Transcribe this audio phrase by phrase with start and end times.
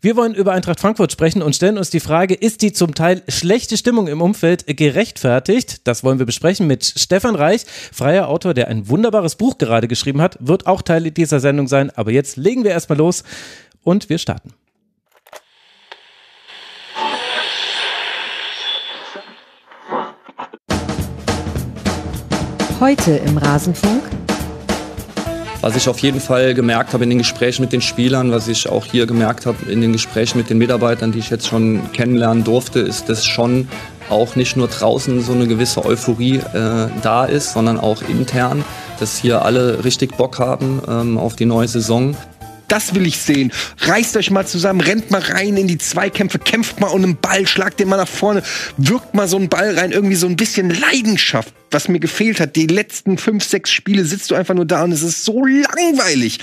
[0.00, 3.20] Wir wollen über Eintracht Frankfurt sprechen und stellen uns die Frage, ist die zum Teil
[3.26, 5.88] schlechte Stimmung im Umfeld gerechtfertigt?
[5.88, 10.22] Das wollen wir besprechen mit Stefan Reich, freier Autor, der ein wunderbares Buch gerade geschrieben
[10.22, 11.90] hat, wird auch Teil dieser Sendung sein.
[11.90, 13.24] Aber jetzt legen wir erstmal los
[13.82, 14.54] und wir starten.
[22.78, 24.17] Heute im Rasenfunk.
[25.60, 28.68] Was ich auf jeden Fall gemerkt habe in den Gesprächen mit den Spielern, was ich
[28.68, 32.44] auch hier gemerkt habe in den Gesprächen mit den Mitarbeitern, die ich jetzt schon kennenlernen
[32.44, 33.66] durfte, ist, dass schon
[34.08, 38.64] auch nicht nur draußen so eine gewisse Euphorie äh, da ist, sondern auch intern,
[39.00, 42.14] dass hier alle richtig Bock haben ähm, auf die neue Saison.
[42.68, 43.50] Das will ich sehen.
[43.78, 47.46] Reißt euch mal zusammen, rennt mal rein in die Zweikämpfe, kämpft mal um einen Ball,
[47.46, 48.42] schlagt den mal nach vorne,
[48.76, 52.56] wirkt mal so einen Ball rein, irgendwie so ein bisschen Leidenschaft, was mir gefehlt hat.
[52.56, 56.40] Die letzten fünf, sechs Spiele sitzt du einfach nur da und es ist so langweilig.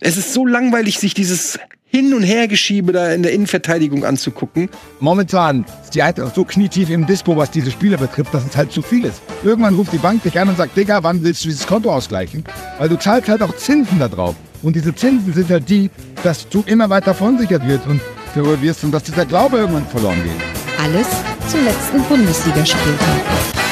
[0.00, 4.68] Es ist so langweilig, sich dieses hin- und Hergeschiebe da in der Innenverteidigung anzugucken.
[5.00, 8.72] Momentan ist die Eintracht so knietief im Dispo, was diese Spieler betrifft, dass es halt
[8.72, 9.22] zu viel ist.
[9.44, 12.44] Irgendwann ruft die Bank dich an und sagt, Digga, wann willst du dieses Konto ausgleichen?
[12.78, 14.34] Weil du zahlst halt auch Zinsen da drauf.
[14.66, 15.88] Und diese Zinsen sind halt die,
[16.24, 18.00] dass du immer weiter verunsichert wirst und
[18.60, 20.82] wirst und dass dieser Glaube irgendwann verloren geht.
[20.82, 21.06] Alles
[21.48, 23.65] zum letzten Bundesligaspieltag.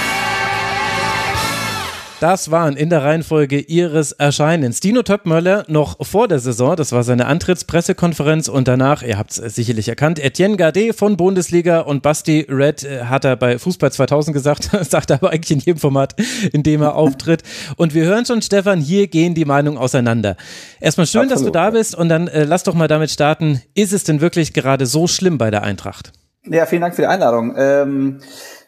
[2.20, 4.81] Das waren in der Reihenfolge ihres Erscheinens.
[4.81, 9.55] Dino Töppmöller noch vor der Saison, das war seine Antrittspressekonferenz und danach, ihr habt es
[9.55, 14.35] sicherlich erkannt, Etienne Gardet von Bundesliga und Basti Red äh, hat er bei Fußball 2000
[14.35, 16.15] gesagt, sagt er aber eigentlich in jedem Format,
[16.53, 17.42] in dem er auftritt.
[17.77, 20.37] Und wir hören schon, Stefan, hier gehen die Meinungen auseinander.
[20.81, 21.41] Erstmal schön, Absolut.
[21.41, 23.61] dass du da bist und dann äh, lass doch mal damit starten.
[23.75, 26.12] Ist es denn wirklich gerade so schlimm bei der Eintracht?
[26.47, 27.55] Ja, vielen Dank für die Einladung.
[27.57, 28.20] Ähm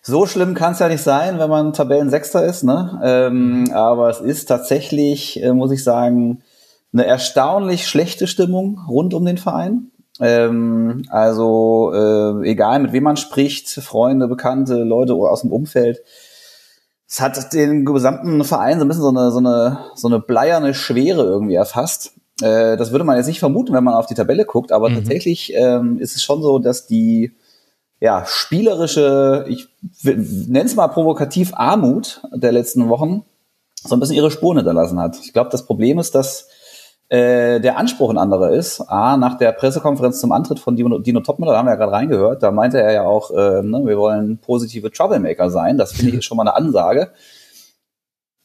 [0.06, 3.00] so schlimm kann es ja nicht sein, wenn man Tabellensechster ist, ne?
[3.02, 6.44] Ähm, aber es ist tatsächlich, äh, muss ich sagen,
[6.92, 9.90] eine erstaunlich schlechte Stimmung rund um den Verein.
[10.20, 15.98] Ähm, also äh, egal mit wem man spricht, Freunde, Bekannte, Leute aus dem Umfeld.
[17.08, 20.72] Es hat den gesamten Verein so ein bisschen so eine, so eine, so eine bleierne
[20.72, 22.12] Schwere irgendwie erfasst.
[22.42, 24.94] Äh, das würde man jetzt nicht vermuten, wenn man auf die Tabelle guckt, aber mhm.
[24.94, 27.32] tatsächlich ähm, ist es schon so, dass die
[28.00, 29.68] ja, spielerische, ich
[30.02, 33.24] nenne es mal provokativ Armut der letzten Wochen
[33.82, 35.18] so ein bisschen ihre Spuren hinterlassen hat.
[35.22, 36.48] Ich glaube, das Problem ist, dass
[37.08, 38.80] äh, der Anspruch ein anderer ist.
[38.80, 41.92] A, nach der Pressekonferenz zum Antritt von Dino, Dino Topmüller, da haben wir ja gerade
[41.92, 45.78] reingehört, da meinte er ja auch, äh, ne, wir wollen positive Troublemaker sein.
[45.78, 47.10] Das finde ich schon mal eine Ansage.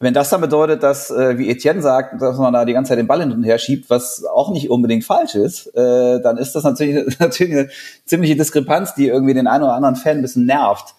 [0.02, 2.98] Wenn das dann bedeutet, dass, äh, wie Etienne sagt, dass man da die ganze Zeit
[2.98, 6.54] den Ball hin und her schiebt, was auch nicht unbedingt falsch ist, äh, dann ist
[6.54, 7.70] das natürlich, natürlich eine
[8.06, 10.96] ziemliche Diskrepanz, die irgendwie den einen oder anderen Fan ein bisschen nervt.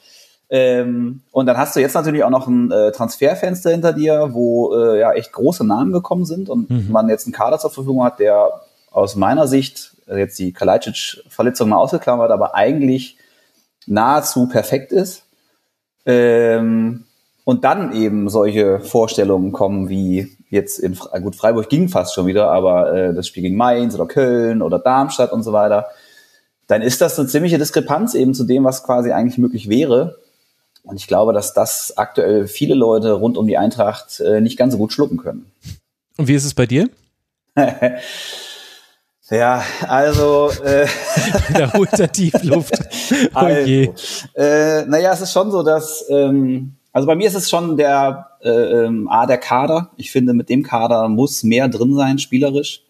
[0.50, 4.72] Ähm, und dann hast du jetzt natürlich auch noch ein äh, Transferfenster hinter dir, wo
[4.74, 6.86] äh, ja echt große Namen gekommen sind und mhm.
[6.90, 8.60] man jetzt einen Kader zur Verfügung hat, der
[8.92, 13.16] aus meiner Sicht, also jetzt die Kalajdzic-Verletzung mal ausgeklammert, aber eigentlich
[13.86, 15.24] nahezu perfekt ist.
[16.06, 17.04] Ähm,
[17.44, 22.50] und dann eben solche Vorstellungen kommen wie jetzt in gut Freiburg ging fast schon wieder,
[22.50, 25.86] aber äh, das Spiel gegen Mainz oder Köln oder Darmstadt und so weiter,
[26.66, 30.18] dann ist das eine ziemliche Diskrepanz eben zu dem, was quasi eigentlich möglich wäre.
[30.84, 34.72] Und ich glaube, dass das aktuell viele Leute rund um die Eintracht äh, nicht ganz
[34.72, 35.50] so gut schlucken können.
[36.18, 36.88] Und wie ist es bei dir?
[39.30, 40.86] ja, also äh,
[41.54, 42.74] da holt er Tiefluft.
[43.34, 43.94] oh also,
[44.34, 48.28] äh, naja, es ist schon so, dass ähm, also bei mir ist es schon der
[48.42, 49.90] äh, ähm, A, der Kader.
[49.96, 52.82] Ich finde, mit dem Kader muss mehr drin sein, spielerisch.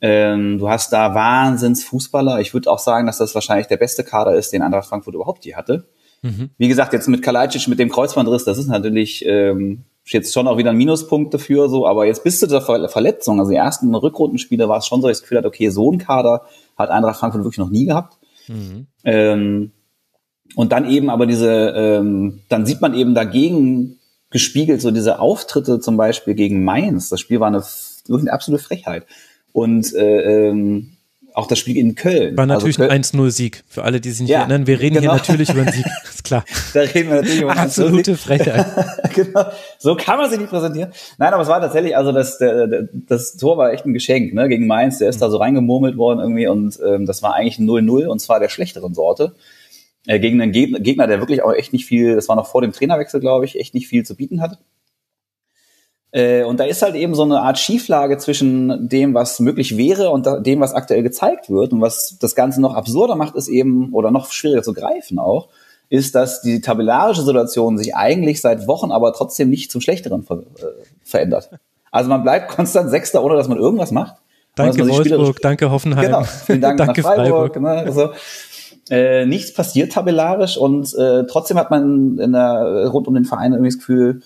[0.00, 2.40] Ähm, du hast da Wahnsinns Fußballer.
[2.40, 5.44] Ich würde auch sagen, dass das wahrscheinlich der beste Kader ist, den Eintracht Frankfurt überhaupt
[5.44, 5.88] je hatte.
[6.22, 6.50] Mhm.
[6.58, 10.56] Wie gesagt, jetzt mit Kalajdzic, mit dem Kreuzbandriss, das ist natürlich ähm, jetzt schon auch
[10.56, 13.94] wieder ein Minuspunkt dafür, so, aber jetzt bis zu der Ver Verletzung, also die ersten
[13.94, 16.42] Rückrundenspiele war es schon so, dass ich das Gefühl hatte, okay, so ein Kader
[16.76, 18.18] hat Eintracht Frankfurt wirklich noch nie gehabt.
[18.48, 18.86] Mhm.
[19.04, 19.72] Ähm,
[20.54, 23.98] und dann eben aber diese, ähm, dann sieht man eben dagegen
[24.30, 27.08] gespiegelt so diese Auftritte zum Beispiel gegen Mainz.
[27.08, 27.62] Das Spiel war eine,
[28.06, 29.06] wirklich eine absolute Frechheit.
[29.52, 30.96] Und äh, ähm,
[31.32, 32.36] auch das Spiel in Köln.
[32.36, 33.62] War natürlich also ein 1-0-Sieg.
[33.68, 35.12] Für alle, die sich nicht ja, erinnern, wir reden genau.
[35.12, 36.44] hier natürlich über einen Sieg, ist klar.
[36.72, 38.66] da reden wir natürlich über einen Absolute Frechheit.
[39.14, 39.44] genau.
[39.78, 40.92] So kann man sich nicht präsentieren.
[41.18, 44.48] Nein, aber es war tatsächlich, also das, der, das Tor war echt ein Geschenk, ne,
[44.48, 44.98] gegen Mainz.
[44.98, 45.20] Der ist mhm.
[45.20, 48.48] da so reingemurmelt worden irgendwie und ähm, das war eigentlich ein 0-0 und zwar der
[48.48, 49.34] schlechteren Sorte
[50.06, 52.72] äh, gegen einen Gegner, der wirklich auch echt nicht viel, das war noch vor dem
[52.72, 54.58] Trainerwechsel, glaube ich, echt nicht viel zu bieten hatte.
[56.12, 60.10] Äh, und da ist halt eben so eine Art Schieflage zwischen dem, was möglich wäre
[60.10, 61.72] und dem, was aktuell gezeigt wird.
[61.72, 65.48] Und was das Ganze noch absurder macht, ist eben, oder noch schwieriger zu greifen auch,
[65.88, 70.38] ist, dass die tabellarische Situation sich eigentlich seit Wochen aber trotzdem nicht zum Schlechteren ver
[70.38, 71.50] äh, verändert.
[71.90, 74.16] Also man bleibt konstant Sechster, ohne dass man irgendwas macht.
[74.54, 76.04] Danke sich Wolfsburg, danke Hoffenheim.
[76.04, 77.60] Genau, vielen Dank danke nach Freiburg.
[77.60, 78.10] Ne, also,
[78.90, 83.52] äh, nichts passiert tabellarisch und äh, trotzdem hat man in der, rund um den Verein
[83.52, 84.22] irgendwie das Gefühl,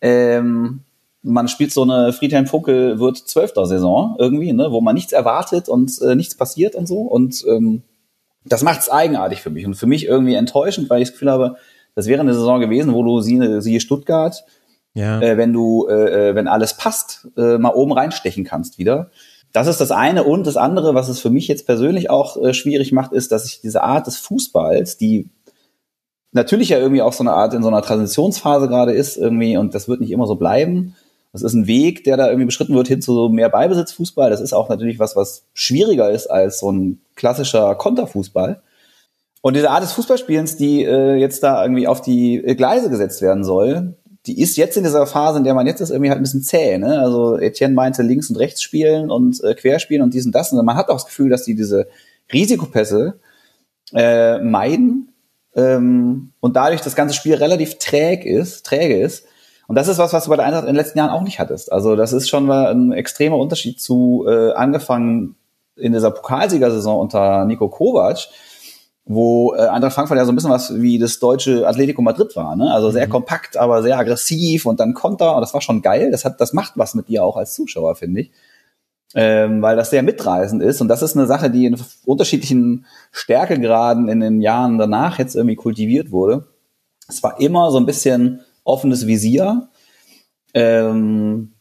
[0.00, 0.80] ähm,
[1.22, 5.68] man spielt so eine Friedhelm Funkel wird zwölfter Saison irgendwie, ne, wo man nichts erwartet
[5.68, 7.02] und äh, nichts passiert und so.
[7.02, 7.82] Und ähm,
[8.44, 11.56] das macht's eigenartig für mich und für mich irgendwie enttäuschend, weil ich das Gefühl habe,
[11.94, 14.42] das wäre eine Saison gewesen, wo du sie, siehe Stuttgart,
[14.94, 15.20] Ja.
[15.20, 19.10] äh, wenn du, äh, äh, wenn alles passt, äh, mal oben reinstechen kannst wieder.
[19.52, 22.54] Das ist das eine und das andere, was es für mich jetzt persönlich auch äh,
[22.54, 25.28] schwierig macht, ist, dass ich diese Art des Fußballs, die
[26.32, 29.74] natürlich ja irgendwie auch so eine Art in so einer Transitionsphase gerade ist irgendwie und
[29.74, 30.96] das wird nicht immer so bleiben.
[31.32, 34.30] Das ist ein Weg, der da irgendwie beschritten wird hin zu mehr Beibesitzfußball.
[34.30, 38.62] Das ist auch natürlich was, was schwieriger ist als so ein klassischer Konterfußball.
[39.40, 43.44] Und diese Art des Fußballspielens, die äh, jetzt da irgendwie auf die Gleise gesetzt werden
[43.44, 43.96] soll,
[44.26, 46.42] die ist jetzt in dieser Phase, in der man jetzt ist, irgendwie halt ein bisschen
[46.42, 46.78] zäh.
[46.78, 47.00] Ne?
[47.00, 50.52] Also Etienne meinte links und rechts spielen und äh, querspielen und dies und das.
[50.52, 51.88] Und man hat auch das Gefühl, dass die diese
[52.32, 53.18] Risikopässe
[53.92, 55.12] äh, meiden
[55.54, 59.26] ähm, und dadurch das ganze Spiel relativ träg ist, träge ist.
[59.66, 61.38] Und das ist was, was du bei der Eintracht in den letzten Jahren auch nicht
[61.38, 61.72] hattest.
[61.72, 65.36] Also das ist schon mal ein extremer Unterschied zu äh, angefangen
[65.76, 68.28] in dieser Pokalsiegersaison unter Nico Kovac,
[69.04, 72.54] wo äh, Eintracht Frankfurt ja so ein bisschen was wie das deutsche Atletico Madrid war,
[72.56, 72.72] ne?
[72.72, 76.10] Also sehr kompakt, aber sehr aggressiv und dann Konter und das war schon geil.
[76.10, 78.32] Das hat, das macht was mit dir auch als Zuschauer, finde ich.
[79.14, 81.76] Ähm, weil das sehr mitreißend ist und das ist eine Sache, die in
[82.06, 86.46] unterschiedlichen Stärkegraden in den Jahren danach jetzt irgendwie kultiviert wurde.
[87.08, 89.68] Es war immer so ein bisschen offenes Visier.
[90.54, 91.51] Ähm,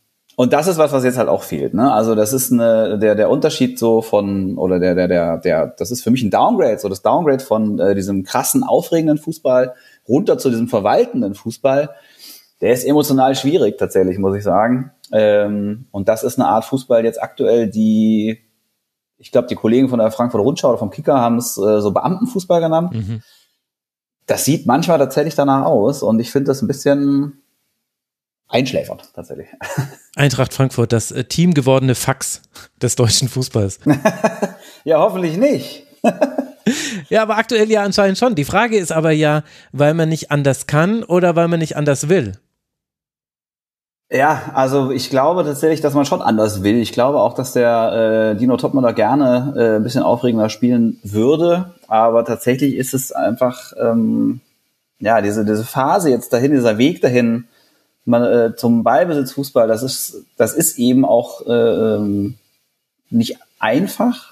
[0.41, 1.75] und das ist was, was jetzt halt auch fehlt.
[1.75, 1.93] Ne?
[1.93, 5.91] Also das ist eine, der, der Unterschied so von, oder der, der, der, der, das
[5.91, 9.75] ist für mich ein Downgrade, so das Downgrade von äh, diesem krassen, aufregenden Fußball
[10.09, 11.91] runter zu diesem verwaltenden Fußball.
[12.59, 14.89] Der ist emotional schwierig tatsächlich, muss ich sagen.
[15.11, 18.39] Ähm, und das ist eine Art Fußball jetzt aktuell, die,
[19.19, 21.91] ich glaube, die Kollegen von der Frankfurter Rundschau oder vom Kicker haben es äh, so
[21.91, 22.95] Beamtenfußball genannt.
[22.95, 23.21] Mhm.
[24.25, 27.40] Das sieht manchmal tatsächlich danach aus und ich finde das ein bisschen
[28.51, 29.47] einschläfernd tatsächlich.
[30.15, 32.41] Eintracht Frankfurt, das äh, teamgewordene Fax
[32.81, 33.79] des deutschen Fußballs.
[34.83, 35.85] Ja, hoffentlich nicht.
[37.09, 38.35] Ja, aber aktuell ja anscheinend schon.
[38.35, 42.07] Die Frage ist aber ja, weil man nicht anders kann oder weil man nicht anders
[42.07, 42.33] will.
[44.11, 46.77] Ja, also ich glaube tatsächlich, dass man schon anders will.
[46.77, 51.73] Ich glaube auch, dass der äh, Dino Topmüller gerne äh, ein bisschen aufregender spielen würde.
[51.87, 54.39] Aber tatsächlich ist es einfach, ähm,
[54.99, 57.45] ja, diese, diese Phase jetzt dahin, dieser Weg dahin
[58.05, 62.35] man, äh, zum Ballbesitzfußball, das ist, das ist eben auch äh, ähm,
[63.09, 64.31] nicht einfach.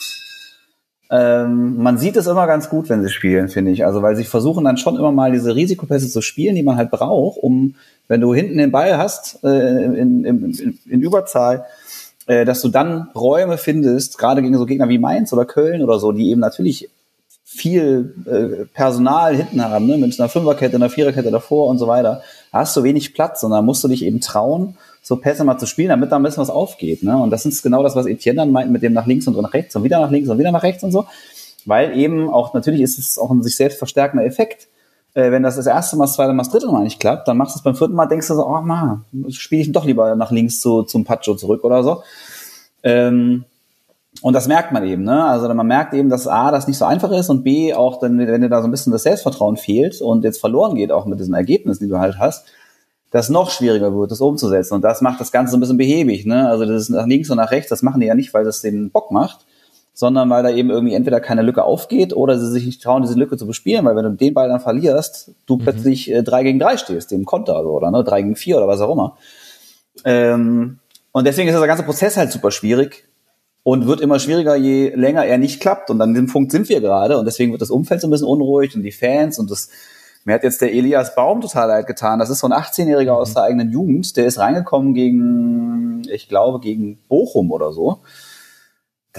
[1.11, 3.85] Ähm, man sieht es immer ganz gut, wenn sie spielen, finde ich.
[3.85, 6.91] Also, weil sie versuchen dann schon immer mal diese Risikopässe zu spielen, die man halt
[6.91, 7.75] braucht, um,
[8.07, 11.65] wenn du hinten den Ball hast, äh, in, in, in, Überzahl,
[12.27, 15.99] äh, dass du dann Räume findest, gerade gegen so Gegner wie Mainz oder Köln oder
[15.99, 16.89] so, die eben natürlich
[17.43, 22.21] viel äh, Personal hinten haben, ne, mit einer Fünferkette, einer Viererkette davor und so weiter,
[22.51, 25.65] hast du wenig Platz und dann musst du dich eben trauen, so Pässe mal zu
[25.65, 27.03] spielen, damit da ein bisschen was aufgeht.
[27.03, 27.17] Ne?
[27.17, 29.53] Und das ist genau das, was Etienne dann meint mit dem nach links und nach
[29.53, 31.05] rechts und wieder nach links und wieder nach rechts und so.
[31.65, 34.67] Weil eben auch, natürlich ist es auch ein sich selbst verstärkender Effekt.
[35.13, 37.37] Äh, wenn das das erste Mal, das zweite Mal, das dritte Mal nicht klappt, dann
[37.37, 40.15] machst du es beim vierten Mal, denkst du so, oh man, spiele ich doch lieber
[40.15, 42.03] nach links zu, zum Pacho zurück oder so.
[42.83, 43.45] Ähm,
[44.21, 45.25] und das merkt man eben, ne?
[45.25, 48.17] Also man merkt eben, dass A, das nicht so einfach ist und B, auch dann,
[48.17, 51.19] wenn dir da so ein bisschen das Selbstvertrauen fehlt und jetzt verloren geht, auch mit
[51.19, 52.45] diesen Ergebnissen, die du halt hast,
[53.11, 54.75] das noch schwieriger wird, das umzusetzen.
[54.75, 56.49] Und das macht das Ganze so ein bisschen behäbig, ne?
[56.49, 58.61] Also das ist nach links und nach rechts, das machen die ja nicht, weil das
[58.61, 59.45] den Bock macht,
[59.93, 63.15] sondern weil da eben irgendwie entweder keine Lücke aufgeht oder sie sich nicht trauen, diese
[63.15, 66.59] Lücke zu bespielen, weil wenn du den Ball dann verlierst, du plötzlich äh, drei gegen
[66.59, 69.17] drei stehst, dem Konter also, oder ne, drei gegen vier oder was auch immer.
[70.03, 70.79] Ähm,
[71.11, 73.08] und deswegen ist dieser ganze Prozess halt super schwierig
[73.63, 75.89] und wird immer schwieriger, je länger er nicht klappt.
[75.89, 77.17] Und an diesem Punkt sind wir gerade.
[77.17, 79.69] Und deswegen wird das Umfeld so ein bisschen unruhig und die Fans und das,
[80.25, 82.19] mir hat jetzt der Elias Baum total leid getan.
[82.19, 86.59] Das ist so ein 18-Jähriger aus der eigenen Jugend, der ist reingekommen gegen, ich glaube,
[86.59, 87.99] gegen Bochum oder so.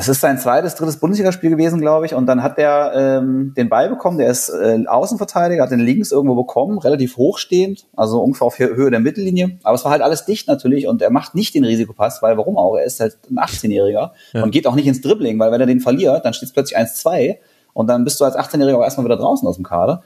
[0.00, 2.14] Das ist sein zweites, drittes Bundesligaspiel gewesen, glaube ich.
[2.14, 4.16] Und dann hat er ähm, den Ball bekommen.
[4.16, 8.90] Der ist äh, Außenverteidiger, hat den links irgendwo bekommen, relativ hochstehend, also ungefähr auf Höhe
[8.90, 9.58] der Mittellinie.
[9.62, 12.56] Aber es war halt alles dicht natürlich und er macht nicht den Risikopass, weil warum
[12.56, 12.78] auch?
[12.78, 14.42] Er ist halt ein 18-Jähriger Ja.
[14.42, 16.78] und geht auch nicht ins Dribbling, weil wenn er den verliert, dann steht es plötzlich
[16.78, 17.36] 1-2
[17.74, 20.02] und dann bist du als 18-Jähriger auch erstmal wieder draußen aus dem Kader.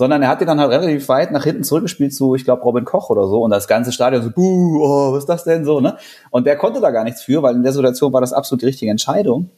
[0.00, 2.86] Sondern er hat den dann halt relativ weit nach hinten zurückgespielt zu, ich glaube, Robin
[2.86, 3.42] Koch oder so.
[3.42, 5.98] Und das ganze Stadion so, buh, oh, was ist das denn so, ne?
[6.30, 8.66] Und der konnte da gar nichts für, weil in der Situation war das absolut die
[8.66, 9.50] richtige Entscheidung.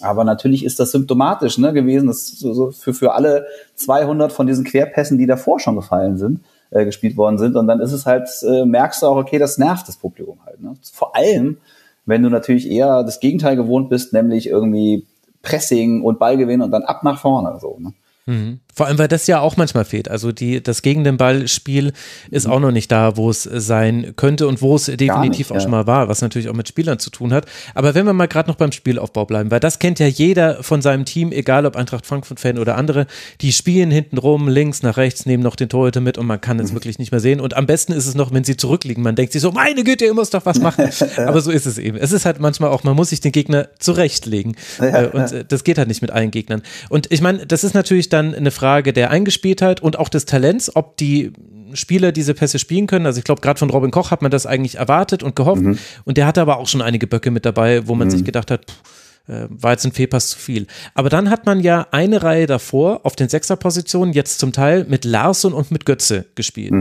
[0.00, 4.64] Aber natürlich ist das symptomatisch ne, gewesen, dass so, für, für alle 200 von diesen
[4.64, 6.40] Querpässen, die davor schon gefallen sind,
[6.70, 7.54] äh, gespielt worden sind.
[7.54, 10.58] Und dann ist es halt, äh, merkst du auch, okay, das nervt das Publikum halt.
[10.62, 10.74] Ne?
[10.90, 11.58] Vor allem,
[12.06, 15.04] Wenn du natürlich eher das Gegenteil gewohnt bist, nämlich irgendwie
[15.42, 17.58] Pressing und Ballgewinn und dann ab nach vorne.
[17.60, 17.92] So, ne?
[18.26, 18.60] Mhm.
[18.76, 20.10] Vor allem, weil das ja auch manchmal fehlt.
[20.10, 21.94] Also die, das gegen den Ball-Spiel
[22.30, 25.54] ist auch noch nicht da, wo es sein könnte und wo es definitiv nicht, auch
[25.54, 25.60] ja.
[25.62, 27.46] schon mal war, was natürlich auch mit Spielern zu tun hat.
[27.74, 30.82] Aber wenn wir mal gerade noch beim Spielaufbau bleiben, weil das kennt ja jeder von
[30.82, 33.06] seinem Team, egal ob Eintracht Frankfurt-Fan oder andere,
[33.40, 36.60] die spielen hinten rum, links nach rechts, nehmen noch den Torhüter mit und man kann
[36.60, 37.40] es wirklich nicht mehr sehen.
[37.40, 39.02] Und am besten ist es noch, wenn sie zurückliegen.
[39.02, 40.90] Man denkt sich so, meine Güte, ihr müsst doch was machen.
[41.16, 41.96] Aber so ist es eben.
[41.96, 44.54] Es ist halt manchmal auch, man muss sich den Gegner zurechtlegen.
[44.80, 46.60] Äh, Und das geht halt nicht mit allen Gegnern.
[46.90, 50.74] Und ich meine, das ist natürlich dann eine Frage der Eingespieltheit und auch des Talents,
[50.74, 51.32] ob die
[51.74, 53.06] Spieler diese Pässe spielen können.
[53.06, 55.62] Also ich glaube, gerade von Robin Koch hat man das eigentlich erwartet und gehofft.
[56.04, 58.70] Und der hatte aber auch schon einige Böcke mit dabei, wo man sich gedacht hat,
[58.70, 60.66] pff, äh, war jetzt ein Fehlpass zu viel.
[60.94, 65.04] Aber dann hat man ja eine Reihe davor auf den Sechserpositionen jetzt zum Teil mit
[65.04, 66.72] Larsson und mit Götze gespielt.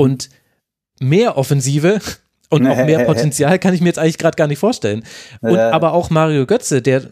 [0.00, 0.28] Und
[1.00, 2.00] mehr Offensive
[2.50, 5.04] und auch mehr Potenzial kann ich mir jetzt eigentlich gerade gar nicht vorstellen.
[5.40, 7.02] Und aber auch Mario Götze, der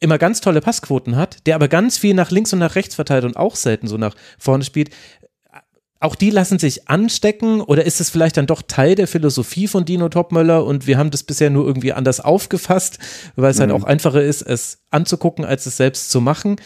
[0.00, 3.24] immer ganz tolle Passquoten hat, der aber ganz viel nach links und nach rechts verteilt
[3.24, 4.90] und auch selten so nach vorne spielt.
[6.00, 9.84] Auch die lassen sich anstecken oder ist es vielleicht dann doch Teil der Philosophie von
[9.84, 13.00] Dino Topmöller und wir haben das bisher nur irgendwie anders aufgefasst,
[13.34, 16.56] weil es halt auch einfacher ist, es anzugucken, als es selbst zu machen.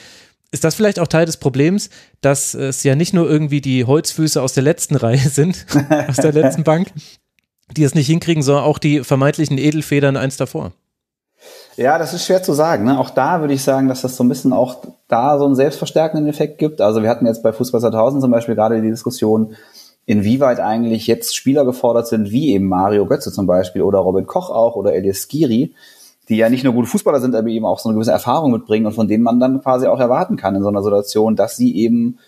[0.51, 1.89] Ist das vielleicht auch Teil des Problems,
[2.21, 5.65] dass es ja nicht nur irgendwie die Holzfüße aus der letzten Reihe sind,
[6.09, 6.93] aus der letzten Bank,
[7.75, 10.75] die es nicht hinkriegen, sondern auch die vermeintlichen Edelfedern eins davor?
[11.77, 12.85] Ja, das ist schwer zu sagen.
[12.85, 12.99] Ne?
[12.99, 14.77] Auch da würde ich sagen, dass das so ein bisschen auch
[15.09, 16.81] da so einen selbstverstärkenden Effekt gibt.
[16.81, 19.55] Also wir hatten jetzt bei Fußball 2000 zum Beispiel gerade die Diskussion,
[20.05, 24.51] inwieweit eigentlich jetzt Spieler gefordert sind, wie eben Mario Götze zum Beispiel oder Robin Koch
[24.51, 25.75] auch oder Elias Skiri,
[26.29, 28.87] die ja nicht nur gute Fußballer sind, aber eben auch so eine gewisse Erfahrung mitbringen
[28.87, 31.77] und von denen man dann quasi auch erwarten kann in so einer Situation, dass sie
[31.77, 32.19] eben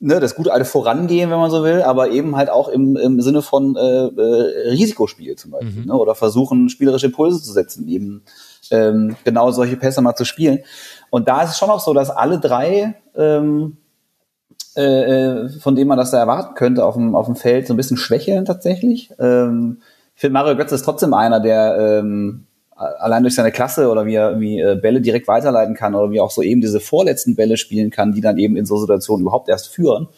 [0.00, 3.20] ne, das gute alte Vorangehen, wenn man so will, aber eben halt auch im, im
[3.20, 8.22] Sinne von äh, äh, Risikospiel zum Beispiel, ne, oder versuchen, spielerische Impulse zu setzen, eben
[8.70, 10.60] ähm, genau solche Pässe mal zu spielen.
[11.10, 13.76] Und da ist es schon auch so, dass alle drei, ähm,
[14.74, 17.76] äh, von denen man das da erwarten könnte, auf dem, auf dem Feld so ein
[17.76, 19.12] bisschen schwächeln tatsächlich.
[19.18, 19.78] Ähm,
[20.14, 24.14] ich finde, Mario Götze ist trotzdem einer, der ähm, allein durch seine Klasse oder wie
[24.14, 27.56] er wie äh, Bälle direkt weiterleiten kann oder wie auch so eben diese vorletzten Bälle
[27.56, 30.08] spielen kann, die dann eben in so Situationen überhaupt erst führen.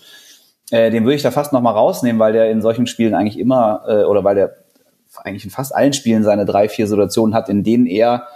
[0.70, 3.38] Äh, den würde ich da fast noch mal rausnehmen, weil der in solchen Spielen eigentlich
[3.38, 4.56] immer äh, oder weil der
[5.22, 8.26] eigentlich in fast allen Spielen seine drei, vier Situationen hat, in denen er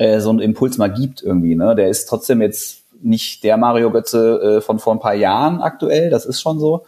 [0.00, 1.54] äh, so einen Impuls mal gibt irgendwie.
[1.54, 1.74] Ne?
[1.74, 6.08] Der ist trotzdem jetzt nicht der Mario Götze äh, von vor ein paar Jahren aktuell,
[6.08, 6.86] das ist schon so.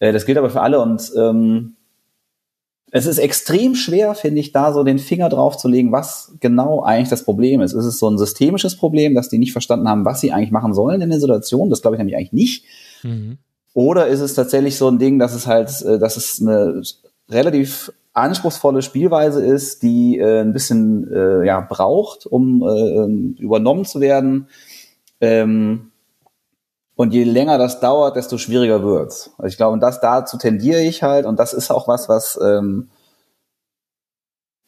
[0.00, 1.76] Äh, das gilt aber für alle und ähm,
[2.90, 6.82] es ist extrem schwer, finde ich, da so den Finger drauf zu legen, was genau
[6.82, 7.72] eigentlich das Problem ist.
[7.72, 10.74] Ist es so ein systemisches Problem, dass die nicht verstanden haben, was sie eigentlich machen
[10.74, 11.70] sollen in der Situation?
[11.70, 12.64] Das glaube ich nämlich eigentlich nicht.
[13.74, 16.82] Oder ist es tatsächlich so ein Ding, dass es halt, äh, dass es eine
[17.28, 23.84] relativ anspruchsvolle Spielweise ist, die äh, ein bisschen äh, ja braucht, um äh, ähm, übernommen
[23.84, 24.48] zu werden.
[25.20, 25.92] Ähm,
[26.96, 29.30] und je länger das dauert, desto schwieriger wird's.
[29.38, 32.38] Also ich glaube, und das dazu tendiere ich halt, und das ist auch was, was
[32.42, 32.90] ähm,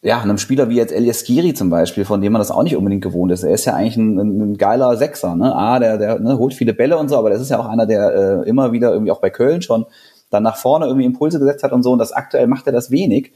[0.02, 2.76] ja, einem Spieler wie jetzt Elias Skiri zum Beispiel, von dem man das auch nicht
[2.76, 3.44] unbedingt gewohnt ist.
[3.44, 5.54] Er ist ja eigentlich ein, ein, ein geiler Sechser, ne?
[5.54, 7.86] Ah, der, der ne, holt viele Bälle und so, aber das ist ja auch einer,
[7.86, 9.86] der äh, immer wieder irgendwie auch bei Köln schon
[10.32, 11.92] dann nach vorne irgendwie Impulse gesetzt hat und so.
[11.92, 13.32] Und das aktuell macht er das wenig.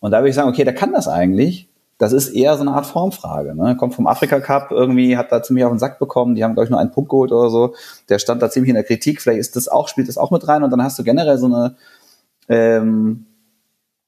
[0.00, 1.68] Und da würde ich sagen, okay, der kann das eigentlich.
[1.98, 3.54] Das ist eher so eine Art Formfrage.
[3.54, 3.76] Ne?
[3.76, 6.34] Kommt vom Afrika Cup irgendwie, hat da ziemlich auf den Sack bekommen.
[6.34, 7.74] Die haben, glaube ich, nur einen Punkt geholt oder so.
[8.08, 9.20] Der stand da ziemlich in der Kritik.
[9.20, 10.62] Vielleicht ist das auch, spielt das auch mit rein.
[10.62, 11.76] Und dann hast du generell so eine,
[12.48, 13.26] ähm,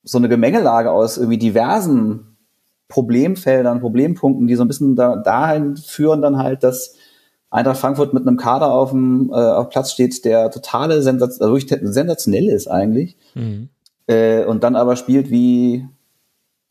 [0.04, 2.38] so eine Gemengelage aus irgendwie diversen
[2.88, 6.94] Problemfeldern, Problempunkten, die so ein bisschen da, dahin führen dann halt, dass
[7.52, 11.54] Eintracht Frankfurt mit einem Kader auf dem äh, auf Platz steht, der totale Sensation, also
[11.54, 13.16] wirklich sensationell ist eigentlich.
[14.06, 15.86] Äh, und dann aber spielt wie,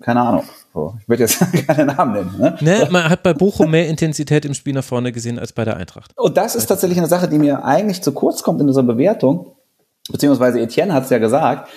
[0.02, 0.44] keine Ahnung.
[0.74, 2.36] So, ich würde jetzt keine Namen nennen.
[2.40, 2.58] Ne?
[2.62, 5.78] Ne, man hat bei Bochum mehr Intensität im Spiel nach vorne gesehen als bei der
[5.78, 6.12] Eintracht.
[6.18, 9.56] Und das ist tatsächlich eine Sache, die mir eigentlich zu kurz kommt in dieser Bewertung.
[10.12, 11.70] Beziehungsweise Etienne hat es ja gesagt,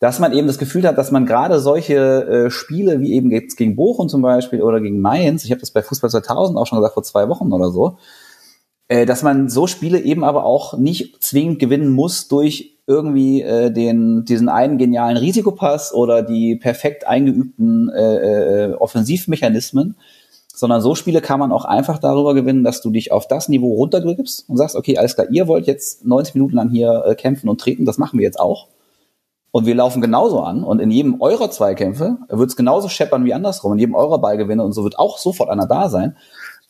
[0.00, 3.56] dass man eben das Gefühl hat, dass man gerade solche äh, Spiele wie eben jetzt
[3.56, 6.78] gegen Bochum zum Beispiel oder gegen Mainz, ich habe das bei Fußball 2000 auch schon
[6.78, 7.98] gesagt vor zwei Wochen oder so,
[8.88, 13.70] äh, dass man so Spiele eben aber auch nicht zwingend gewinnen muss durch irgendwie äh,
[13.72, 19.96] den diesen einen genialen Risikopass oder die perfekt eingeübten äh, äh, Offensivmechanismen,
[20.54, 23.74] sondern so Spiele kann man auch einfach darüber gewinnen, dass du dich auf das Niveau
[23.74, 27.48] runtergibst und sagst, okay, alles klar, ihr wollt jetzt 90 Minuten lang hier äh, kämpfen
[27.48, 28.68] und treten, das machen wir jetzt auch.
[29.50, 33.34] Und wir laufen genauso an und in jedem eurer Zweikämpfe wird es genauso scheppern wie
[33.34, 33.72] andersrum.
[33.72, 36.16] In jedem eurer Ballgewinne und so wird auch sofort einer da sein.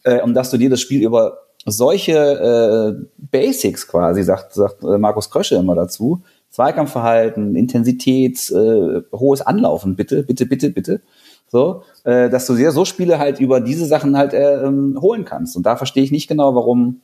[0.05, 4.99] Äh, und dass du dir das Spiel über solche äh, Basics quasi, sagt, sagt äh,
[4.99, 11.01] Markus Krösche immer dazu, Zweikampfverhalten, Intensität, äh, hohes Anlaufen, bitte, bitte, bitte, bitte,
[11.49, 15.25] so, äh, dass du sehr so Spiele halt über diese Sachen halt äh, ähm, holen
[15.25, 15.57] kannst.
[15.57, 17.03] Und da verstehe ich nicht genau, warum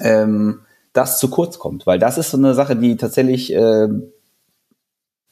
[0.00, 0.60] ähm,
[0.92, 3.88] das zu kurz kommt, weil das ist so eine Sache, die tatsächlich äh,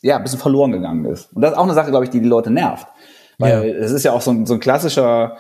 [0.03, 1.33] ja ein bisschen verloren gegangen ist.
[1.35, 2.87] Und das ist auch eine Sache, glaube ich, die die Leute nervt,
[3.39, 3.75] weil Ja.
[3.77, 5.37] es ist ja auch so ein, so ein klassischer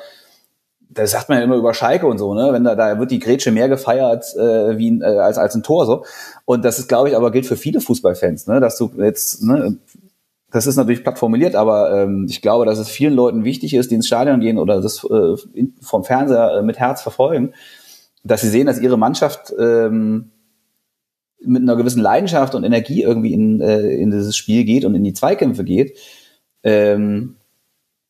[0.90, 2.52] das sagt man ja immer über Schalke und so, ne?
[2.52, 5.86] Wenn da, da wird die Grätsche mehr gefeiert äh, wie äh, als als ein Tor
[5.86, 6.04] so.
[6.44, 8.60] Und das ist, glaube ich, aber gilt für viele Fußballfans, ne?
[8.60, 9.76] Dass du jetzt, ne,
[10.50, 13.90] das ist natürlich platt formuliert, aber ähm, ich glaube, dass es vielen Leuten wichtig ist,
[13.90, 15.36] die ins Stadion gehen oder das äh,
[15.82, 17.52] vom Fernseher äh, mit Herz verfolgen,
[18.24, 20.30] dass sie sehen, dass ihre Mannschaft ähm,
[21.40, 25.04] mit einer gewissen Leidenschaft und Energie irgendwie in, äh, in dieses Spiel geht und in
[25.04, 25.96] die Zweikämpfe geht.
[26.62, 27.36] Ähm,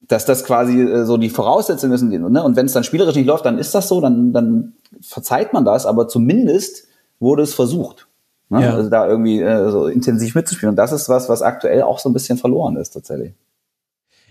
[0.09, 2.11] dass das quasi äh, so die Voraussetzungen sind.
[2.11, 2.43] Ne?
[2.43, 5.65] Und wenn es dann spielerisch nicht läuft, dann ist das so, dann, dann verzeiht man
[5.65, 6.89] das, aber zumindest
[7.21, 8.09] wurde es versucht.
[8.49, 8.63] Ne?
[8.63, 8.75] Ja.
[8.75, 10.71] Also da irgendwie äh, so intensiv mitzuspielen.
[10.71, 13.35] Und das ist was, was aktuell auch so ein bisschen verloren ist tatsächlich.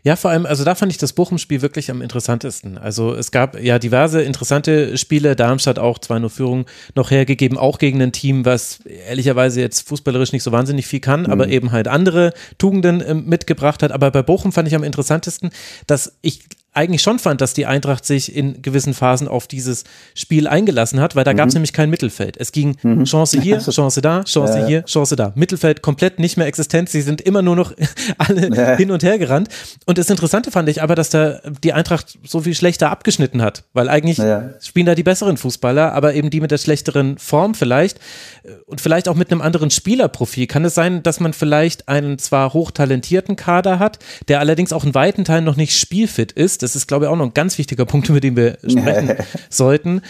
[0.03, 2.77] Ja, vor allem, also da fand ich das Bochum-Spiel wirklich am interessantesten.
[2.77, 8.01] Also es gab ja diverse interessante Spiele, Darmstadt auch 2-0 Führung noch hergegeben, auch gegen
[8.01, 12.33] ein Team, was ehrlicherweise jetzt fußballerisch nicht so wahnsinnig viel kann, aber eben halt andere
[12.57, 13.91] Tugenden ähm, mitgebracht hat.
[13.91, 15.49] Aber bei Bochum fand ich am interessantesten,
[15.87, 16.43] dass ich
[16.73, 19.83] eigentlich schon fand, dass die Eintracht sich in gewissen Phasen auf dieses
[20.13, 22.37] Spiel eingelassen hat, weil da gab es nämlich kein Mittelfeld.
[22.37, 25.31] Es ging Chance hier, Chance da, Chance hier, Chance da.
[25.35, 26.89] Mittelfeld komplett nicht mehr existent.
[26.89, 27.73] Sie sind immer nur noch
[28.19, 28.75] alle Ja.
[28.77, 29.49] hin und her gerannt.
[29.87, 33.63] Und das Interessante fand ich aber, dass da die Eintracht so viel schlechter abgeschnitten hat,
[33.73, 34.51] weil eigentlich Ja.
[34.61, 37.97] spielen da die besseren Fußballer, aber eben die mit der schlechteren Form vielleicht
[38.43, 40.45] äh, und vielleicht auch mit einem anderen Spielerprofil.
[40.45, 43.97] Kann es sein, dass man vielleicht einen zwar hochtalentierten Kader hat,
[44.27, 46.66] der allerdings auch in weiten Teilen noch nicht spielfit ist?
[46.67, 49.15] Das ist, glaube ich, auch noch ein ganz wichtiger Punkt, über den wir sprechen
[49.49, 50.01] sollten.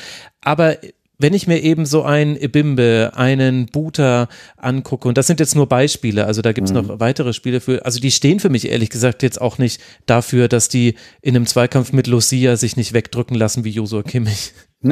[0.42, 0.78] Aber
[1.20, 5.68] wenn ich mir eben so einen Ibimbe, einen Buter angucke, und das sind jetzt nur
[5.68, 9.22] Beispiele, also da gibt's noch weitere Spiele für, also die stehen für mich ehrlich gesagt
[9.24, 13.64] jetzt auch nicht dafür, dass die in einem Zweikampf mit Lucia sich nicht wegdrücken lassen
[13.64, 14.54] wie Josua Kimmich.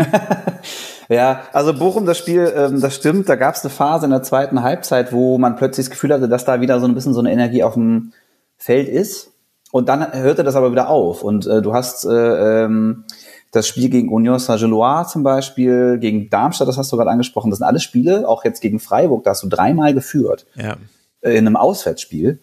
[1.09, 3.29] Ja, also Bochum, das Spiel, ähm, das stimmt.
[3.29, 6.27] Da gab es eine Phase in der zweiten Halbzeit, wo man plötzlich das Gefühl hatte,
[6.27, 8.13] dass da wieder so ein bisschen so eine Energie auf dem
[8.57, 9.31] Feld ist.
[9.75, 11.21] Und dann hörte das aber wieder auf.
[11.21, 13.03] Und äh, du hast äh, ähm,
[13.51, 17.49] das Spiel gegen Union Saint-Gilloise zum Beispiel, gegen Darmstadt, das hast du gerade angesprochen.
[17.49, 20.77] Das sind alles Spiele, auch jetzt gegen Freiburg, da hast du dreimal geführt Ja.
[21.19, 22.39] äh, in einem Auswärtsspiel.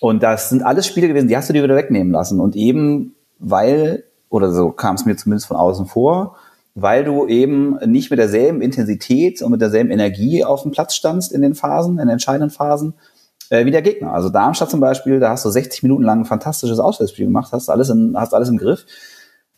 [0.00, 2.40] Und das sind alles Spiele gewesen, die hast du dir wieder wegnehmen lassen.
[2.40, 6.36] Und eben weil, oder so kam es mir zumindest von außen vor,
[6.74, 11.32] weil du eben nicht mit derselben Intensität und mit derselben Energie auf dem Platz standst
[11.32, 12.92] in den Phasen, in den entscheidenden Phasen,
[13.50, 14.12] äh, wie der Gegner.
[14.12, 17.68] Also Darmstadt zum Beispiel, da hast du 60 Minuten lang ein fantastisches Auswärtsspiel gemacht, hast
[17.68, 18.86] alles, in, hast alles im Griff.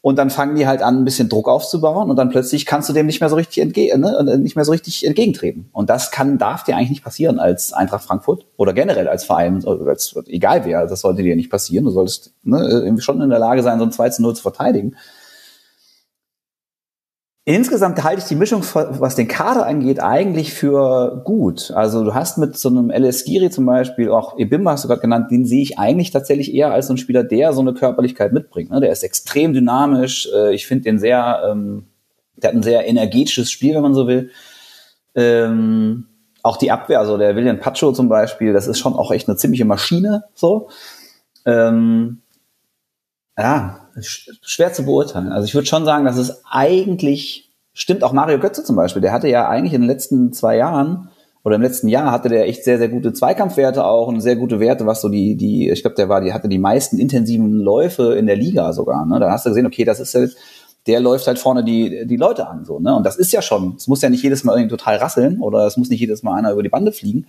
[0.01, 2.93] Und dann fangen die halt an, ein bisschen Druck aufzubauen und dann plötzlich kannst du
[2.93, 5.69] dem nicht mehr so richtig entge ne, und nicht mehr so richtig entgegentreten.
[5.73, 9.65] Und das kann, darf dir eigentlich nicht passieren als Eintracht Frankfurt oder generell als Verein,
[9.65, 11.85] oder als, egal wer, das sollte dir nicht passieren.
[11.85, 14.95] Du solltest ne, schon in der Lage sein, so ein 2 zu 0 zu verteidigen.
[17.49, 21.71] Insgesamt halte ich die Mischung, was den Kader angeht, eigentlich für gut.
[21.71, 25.01] Also du hast mit so einem LS Giri zum Beispiel, auch Ebimba hast du gerade
[25.01, 28.35] genannt, den sehe ich eigentlich tatsächlich eher als so ein Spieler, der so eine Körperlichkeit
[28.35, 28.71] mitbringt.
[28.71, 28.81] ne?
[28.81, 30.29] Der ist extrem dynamisch.
[30.31, 31.87] Äh, Ich finde den sehr, ähm,
[32.37, 34.29] der hat ein sehr energetisches Spiel, wenn man so will.
[35.15, 36.05] Ähm,
[36.43, 39.39] auch die Abwehr, also der William Pacho zum Beispiel, das ist schon auch echt eine
[39.39, 40.69] ziemliche Maschine, so.
[41.47, 42.21] Ähm,
[43.39, 45.33] ja, schwer zu beurteilen.
[45.33, 48.03] Also ich würde schon sagen, dass es eigentlich stimmt.
[48.03, 51.11] Auch Mario Götze zum Beispiel, der hatte ja eigentlich in den letzten zwei Jahren
[51.45, 54.61] oder im letzten Jahr hatte der echt sehr, sehr gute Zweikampfwerte auch und sehr gute
[54.61, 58.15] Werte, was so die, die, ich glaube, der war, die hatte die meisten intensiven Läufe
[58.15, 59.07] in der Liga sogar.
[59.07, 59.21] Ne?
[59.21, 60.37] Da hast du gesehen, okay, das ist halt,
[60.87, 62.97] der läuft halt vorne die, die Leute an, so, ne?
[62.97, 65.67] Und das ist ja schon, es muss ja nicht jedes Mal irgendwie total rasseln oder
[65.67, 67.27] es muss nicht jedes Mal einer über die Bande fliegen.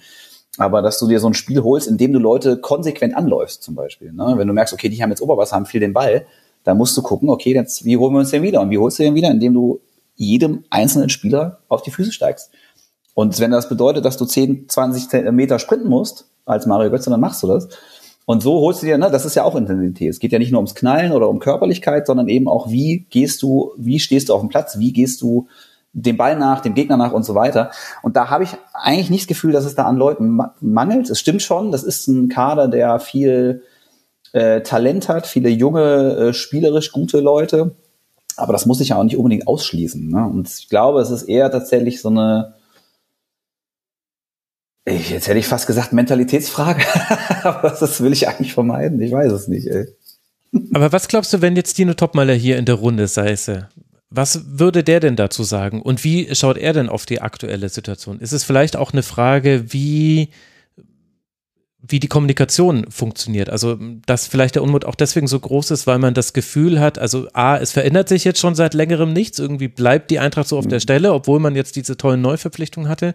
[0.57, 3.75] Aber dass du dir so ein Spiel holst, in dem du Leute konsequent anläufst, zum
[3.75, 4.11] Beispiel.
[4.11, 4.33] Ne?
[4.37, 6.25] Wenn du merkst, okay, die haben jetzt Oberwasser, haben viel den Ball,
[6.63, 8.61] dann musst du gucken, okay, jetzt, wie holen wir uns den wieder?
[8.61, 9.31] Und wie holst du den wieder?
[9.31, 9.79] Indem du
[10.15, 12.51] jedem einzelnen Spieler auf die Füße steigst.
[13.13, 17.19] Und wenn das bedeutet, dass du 10, 20 Meter sprinten musst, als Mario Götze, dann
[17.19, 17.69] machst du das.
[18.25, 20.09] Und so holst du dir, ne, das ist ja auch Intensität.
[20.09, 23.41] Es geht ja nicht nur ums Knallen oder um Körperlichkeit, sondern eben auch, wie gehst
[23.41, 25.47] du, wie stehst du auf dem Platz, wie gehst du
[25.93, 27.71] dem Ball nach, dem Gegner nach und so weiter.
[28.03, 31.09] Und da habe ich eigentlich nicht das Gefühl, dass es da an Leuten ma- mangelt.
[31.09, 33.63] Es stimmt schon, das ist ein Kader, der viel
[34.33, 37.75] äh, Talent hat, viele junge, äh, spielerisch gute Leute.
[38.35, 40.09] Aber das muss sich ja auch nicht unbedingt ausschließen.
[40.09, 40.25] Ne?
[40.25, 42.55] Und ich glaube, es ist eher tatsächlich so eine,
[44.85, 46.83] ich, jetzt hätte ich fast gesagt Mentalitätsfrage,
[47.43, 49.01] aber das will ich eigentlich vermeiden.
[49.01, 49.67] Ich weiß es nicht.
[49.67, 49.87] Ey.
[50.73, 53.69] Aber was glaubst du, wenn jetzt Dino Topmaler hier in der Runde säße?
[54.09, 55.81] Was würde der denn dazu sagen?
[55.81, 58.19] Und wie schaut er denn auf die aktuelle Situation?
[58.19, 60.29] Ist es vielleicht auch eine Frage, wie
[61.81, 63.49] wie die Kommunikation funktioniert.
[63.49, 66.99] Also, dass vielleicht der Unmut auch deswegen so groß ist, weil man das Gefühl hat,
[66.99, 70.57] also A, es verändert sich jetzt schon seit längerem nichts, irgendwie bleibt die Eintracht so
[70.57, 73.13] auf der Stelle, obwohl man jetzt diese tollen Neuverpflichtungen hatte.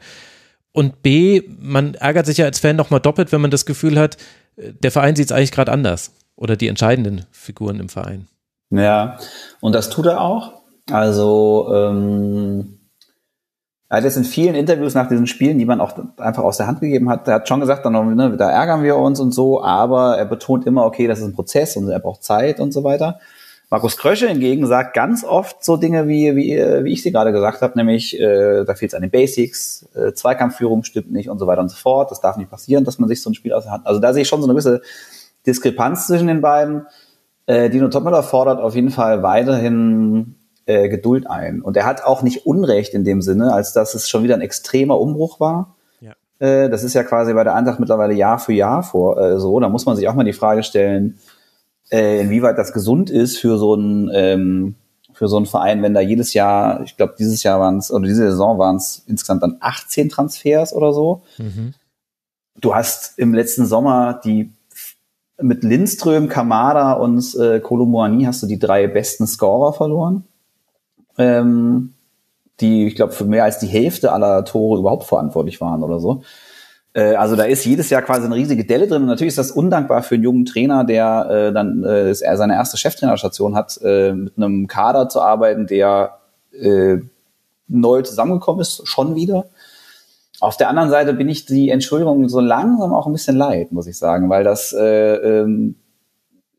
[0.72, 4.16] Und B, man ärgert sich ja als Fan nochmal doppelt, wenn man das Gefühl hat,
[4.56, 6.12] der Verein sieht es eigentlich gerade anders.
[6.36, 8.26] Oder die entscheidenden Figuren im Verein.
[8.70, 9.18] Ja,
[9.60, 10.62] und das tut er auch.
[10.90, 12.73] Also, ähm,
[13.94, 16.66] er hat jetzt in vielen Interviews nach diesen Spielen, die man auch einfach aus der
[16.66, 19.62] Hand gegeben hat, er hat schon gesagt, dann, ne, da ärgern wir uns und so,
[19.62, 22.82] aber er betont immer, okay, das ist ein Prozess und er braucht Zeit und so
[22.82, 23.20] weiter.
[23.70, 27.62] Markus Krösche hingegen sagt ganz oft so Dinge, wie, wie, wie ich sie gerade gesagt
[27.62, 31.46] habe, nämlich äh, da fehlt es an den Basics, äh, Zweikampfführung stimmt nicht und so
[31.46, 32.10] weiter und so fort.
[32.10, 33.86] Das darf nicht passieren, dass man sich so ein Spiel aus der Hand.
[33.86, 34.82] Also da sehe ich schon so eine gewisse
[35.46, 36.86] Diskrepanz zwischen den beiden.
[37.46, 40.34] Äh, Dino Topmüller fordert auf jeden Fall weiterhin
[40.66, 41.60] äh, Geduld ein.
[41.60, 44.40] Und er hat auch nicht Unrecht in dem Sinne, als dass es schon wieder ein
[44.40, 45.76] extremer Umbruch war.
[46.00, 46.12] Ja.
[46.38, 49.60] Äh, das ist ja quasi bei der Eintracht mittlerweile Jahr für Jahr vor äh, so.
[49.60, 51.18] Da muss man sich auch mal die Frage stellen,
[51.90, 54.74] äh, inwieweit das gesund ist für so ein ähm,
[55.12, 58.06] für so einen Verein, wenn da jedes Jahr, ich glaube dieses Jahr waren es oder
[58.06, 61.22] diese Saison waren es insgesamt dann 18 Transfers oder so.
[61.38, 61.74] Mhm.
[62.60, 64.52] Du hast im letzten Sommer die
[65.40, 70.24] mit Lindström, Kamada und äh, Kolomoani hast du die drei besten Scorer verloren
[71.18, 71.94] ähm,
[72.60, 76.22] die, ich glaube, für mehr als die Hälfte aller Tore überhaupt verantwortlich waren oder so.
[76.92, 79.02] Äh, also da ist jedes Jahr quasi eine riesige Delle drin.
[79.02, 82.76] Und natürlich ist das undankbar für einen jungen Trainer, der äh, dann äh, seine erste
[82.76, 86.18] Cheftrainerstation hat, äh, mit einem Kader zu arbeiten, der
[86.52, 86.98] äh,
[87.68, 89.46] neu zusammengekommen ist, schon wieder.
[90.40, 93.86] Auf der anderen Seite bin ich die Entschuldigung so langsam auch ein bisschen leid, muss
[93.86, 95.76] ich sagen, weil das äh, ähm,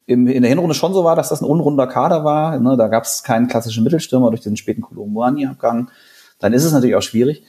[0.05, 2.59] im, in der Hinrunde schon so war, dass das ein unrunder Kader war.
[2.59, 2.77] Ne?
[2.77, 5.89] Da gab es keinen klassischen Mittelstürmer durch den späten Kolomboani-Abgang.
[6.39, 7.43] Dann ist es natürlich auch schwierig.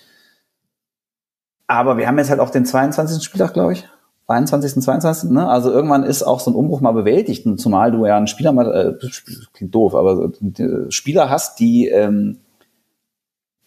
[1.66, 3.22] Aber wir haben jetzt halt auch den 22.
[3.22, 3.88] Spieltag, glaube ich.
[4.28, 5.30] 21., 22.
[5.30, 5.48] Ne?
[5.48, 8.98] Also irgendwann ist auch so ein Umbruch mal bewältigt, zumal du ja einen Spieler mal,
[9.00, 9.08] äh,
[9.52, 12.38] klingt doof, aber äh, Spieler hast, die, ähm,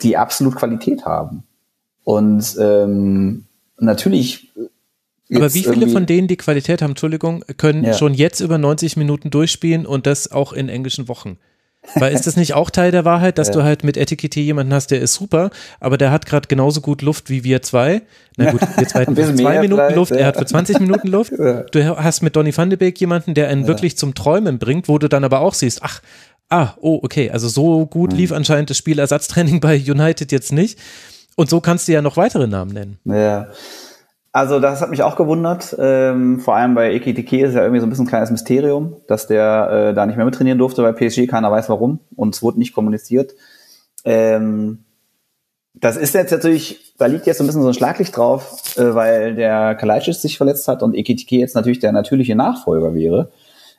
[0.02, 1.44] die absolut Qualität haben.
[2.04, 3.46] Und ähm,
[3.78, 4.52] natürlich
[5.34, 7.94] aber wie viele von denen, die Qualität haben, Entschuldigung, können ja.
[7.94, 11.38] schon jetzt über 90 Minuten durchspielen und das auch in englischen Wochen?
[11.96, 13.54] Weil ist das nicht auch Teil der Wahrheit, dass ja.
[13.54, 17.02] du halt mit Etikette jemanden hast, der ist super, aber der hat gerade genauso gut
[17.02, 18.02] Luft wie wir zwei.
[18.38, 20.18] Na gut, wir zwei haben zwei Minuten Luft, ja.
[20.18, 21.32] er hat für 20 Minuten Luft.
[21.32, 24.98] Du hast mit Donny van de Beek jemanden, der einen wirklich zum Träumen bringt, wo
[24.98, 26.02] du dann aber auch siehst, ach,
[26.50, 28.18] ah, oh, okay, also so gut hm.
[28.18, 30.78] lief anscheinend das Spielersatztraining bei United jetzt nicht.
[31.36, 33.00] Und so kannst du ja noch weitere Namen nennen.
[33.06, 33.48] Ja.
[34.32, 35.76] Also das hat mich auch gewundert.
[35.80, 39.26] Ähm, vor allem bei Ekitike ist ja irgendwie so ein bisschen ein kleines Mysterium, dass
[39.26, 41.28] der äh, da nicht mehr mittrainieren durfte bei PSG.
[41.28, 43.34] Keiner weiß warum und es wurde nicht kommuniziert.
[44.06, 44.86] Ähm,
[45.74, 48.94] das ist jetzt natürlich, da liegt jetzt so ein bisschen so ein Schlaglicht drauf, äh,
[48.94, 53.32] weil der Kalajdzic sich verletzt hat und Ekitike jetzt natürlich der natürliche Nachfolger wäre,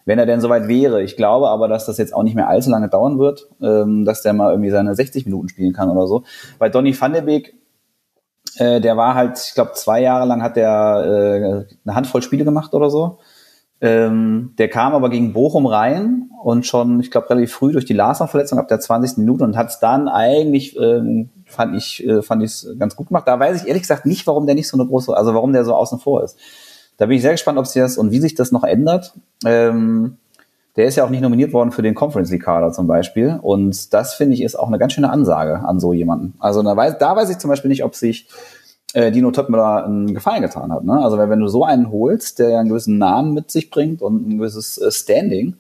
[0.05, 1.03] wenn er denn soweit wäre.
[1.03, 4.23] Ich glaube aber, dass das jetzt auch nicht mehr allzu lange dauern wird, ähm, dass
[4.23, 6.25] der mal irgendwie seine 60 Minuten spielen kann oder so.
[6.59, 7.55] Bei Donny van de Beek
[8.57, 12.45] äh, der war halt, ich glaube, zwei Jahre lang hat der äh, eine Handvoll Spiele
[12.45, 13.19] gemacht oder so.
[13.83, 17.95] Ähm, der kam aber gegen Bochum rein und schon, ich glaube, relativ früh durch die
[17.95, 19.19] Larsen-Verletzung ab der 20.
[19.19, 23.27] Minute und hat es dann eigentlich, ähm, fand ich, äh, fand ich ganz gut gemacht.
[23.27, 25.65] Da weiß ich ehrlich gesagt nicht, warum der nicht so eine große, also warum der
[25.65, 26.37] so außen vor ist.
[26.99, 29.15] Da bin ich sehr gespannt, ob sich das und wie sich das noch ändert.
[29.47, 30.19] Ähm,
[30.81, 33.39] der ist ja auch nicht nominiert worden für den Conference League Kader zum Beispiel.
[33.43, 36.33] Und das finde ich ist auch eine ganz schöne Ansage an so jemanden.
[36.39, 38.29] Also da weiß, da weiß ich zum Beispiel nicht, ob sich
[38.95, 40.83] äh, Dino Töppmüller einen Gefallen getan hat.
[40.85, 40.99] Ne?
[40.99, 44.39] Also wenn du so einen holst, der einen gewissen Namen mit sich bringt und ein
[44.39, 45.57] gewisses äh, Standing,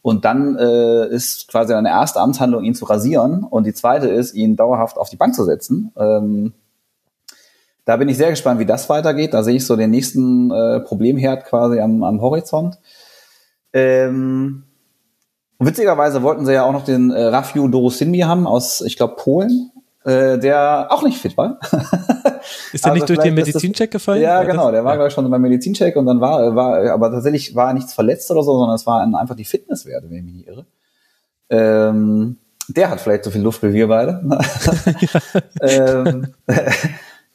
[0.00, 4.34] und dann äh, ist quasi eine erste Amtshandlung, ihn zu rasieren, und die zweite ist,
[4.34, 5.92] ihn dauerhaft auf die Bank zu setzen.
[5.96, 6.54] Ähm,
[7.84, 9.34] da bin ich sehr gespannt, wie das weitergeht.
[9.34, 12.78] Da sehe ich so den nächsten äh, Problemherd quasi am, am Horizont.
[13.72, 14.64] Ähm,
[15.58, 19.70] witzigerweise wollten sie ja auch noch den äh, Rafiu Dorosinmi haben aus, ich glaube, Polen,
[20.04, 21.58] äh, der auch nicht fit war.
[22.72, 24.22] Ist der also nicht durch den Medizincheck gefallen?
[24.22, 25.10] Ja, genau, der war, ja.
[25.10, 28.74] schon beim Medizincheck und dann war, war, aber tatsächlich war nichts verletzt oder so, sondern
[28.74, 30.66] es waren einfach die Fitnesswerte, wenn ich mich nicht irre.
[31.50, 34.22] Ähm, der hat vielleicht so viel Luft wie wir beide.
[35.60, 36.34] ähm,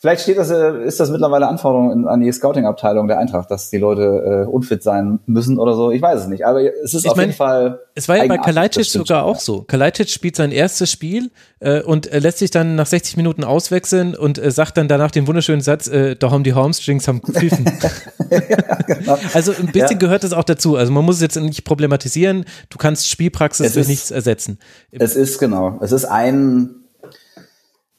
[0.08, 3.78] Vielleicht steht das, äh, ist das mittlerweile Anforderung an die Scouting-Abteilung der Eintracht, dass die
[3.78, 5.91] Leute äh, unfit sein müssen oder so.
[5.91, 6.46] Ich weiß es nicht.
[6.46, 7.82] Aber es ist ich auf mein, jeden Fall.
[7.93, 9.63] Es war ja bei Kalajdzic sogar auch so.
[9.63, 14.15] Kalajdzic spielt sein erstes Spiel äh, und äh, lässt sich dann nach 60 Minuten auswechseln
[14.15, 17.65] und äh, sagt dann danach den wunderschönen Satz, äh, da haben die Hamstrings haben gepfiffen.
[18.32, 19.17] ja, genau.
[19.34, 19.98] Also ein bisschen ja.
[19.98, 20.78] gehört das auch dazu.
[20.78, 22.46] Also man muss es jetzt nicht problematisieren.
[22.70, 24.58] Du kannst Spielpraxis durch nichts ersetzen.
[24.89, 25.78] Es ist genau.
[25.82, 26.87] Es ist ein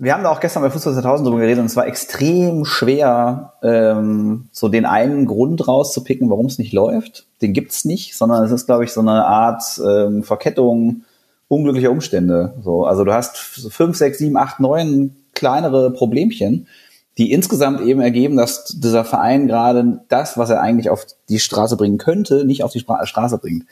[0.01, 3.55] wir haben da auch gestern bei Fußball 2000 drüber geredet und es war extrem schwer,
[3.63, 7.27] ähm, so den einen Grund rauszupicken, warum es nicht läuft.
[7.43, 11.03] Den gibt's nicht, sondern es ist, glaube ich, so eine Art ähm, Verkettung
[11.49, 12.55] unglücklicher Umstände.
[12.63, 16.69] So, also du hast fünf, sechs, sieben, acht, neun kleinere Problemchen,
[17.17, 21.77] die insgesamt eben ergeben, dass dieser Verein gerade das, was er eigentlich auf die Straße
[21.77, 23.65] bringen könnte, nicht auf die Spra Straße bringt.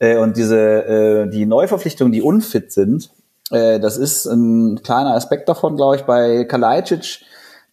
[0.00, 3.10] Äh, und diese äh, die Neuverpflichtungen, die unfit sind,
[3.52, 7.20] äh, das ist ein kleiner Aspekt davon, glaube ich, bei Kalajdzic.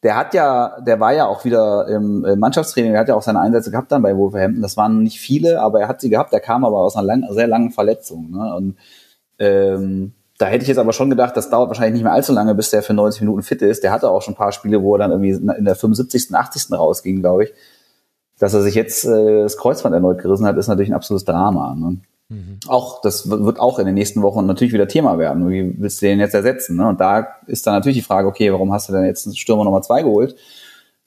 [0.04, 3.42] Der hat ja, der war ja auch wieder im Mannschaftstraining, der hat ja auch seine
[3.42, 4.62] Einsätze gehabt dann bei Wolverhampton.
[4.62, 6.32] Das waren nicht viele, aber er hat sie gehabt.
[6.32, 8.32] Der kam aber aus einer lang, sehr langen Verletzung.
[8.32, 8.56] Ne?
[8.56, 8.78] Und
[9.40, 12.56] ähm, da hätte ich jetzt aber schon gedacht, das dauert wahrscheinlich nicht mehr allzu lange,
[12.56, 13.84] bis der für 90 Minuten fit ist.
[13.84, 16.72] Der hatte auch schon ein paar Spiele, wo er dann irgendwie in der 75., 80.
[16.72, 17.54] rausging, glaube ich.
[18.40, 21.76] Dass er sich jetzt äh, das Kreuzband erneut gerissen hat, ist natürlich ein absolutes Drama.
[21.76, 21.98] Ne?
[22.30, 22.60] Mhm.
[22.68, 25.50] Auch, das wird auch in den nächsten Wochen natürlich wieder Thema werden.
[25.50, 26.78] Wie willst du den jetzt ersetzen?
[26.78, 26.88] Ne?
[26.88, 29.64] Und da ist dann natürlich die Frage, okay, warum hast du denn jetzt einen Stürmer
[29.64, 30.36] Nummer zwei geholt,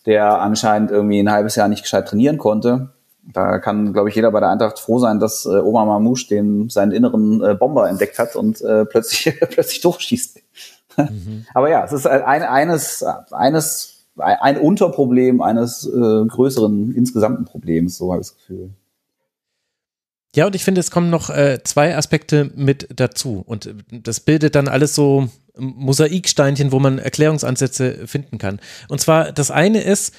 [0.04, 2.90] der anscheinend irgendwie ein halbes Jahr nicht gescheit trainieren konnte?
[3.24, 6.68] Da kann, glaube ich, jeder bei der Eintracht froh sein, dass äh, Omar Mamouche den
[6.70, 10.40] seinen inneren äh, Bomber entdeckt hat und äh, plötzlich plötzlich durchschießt.
[10.98, 11.46] Mhm.
[11.54, 18.12] Aber ja, es ist ein, eines eines ein Unterproblem eines äh, größeren insgesamten Problems, so
[18.12, 18.70] habe ich das Gefühl.
[20.34, 23.42] Ja, und ich finde, es kommen noch äh, zwei Aspekte mit dazu.
[23.46, 28.58] Und äh, das bildet dann alles so Mosaiksteinchen, wo man Erklärungsansätze finden kann.
[28.88, 30.14] Und zwar, das eine ist,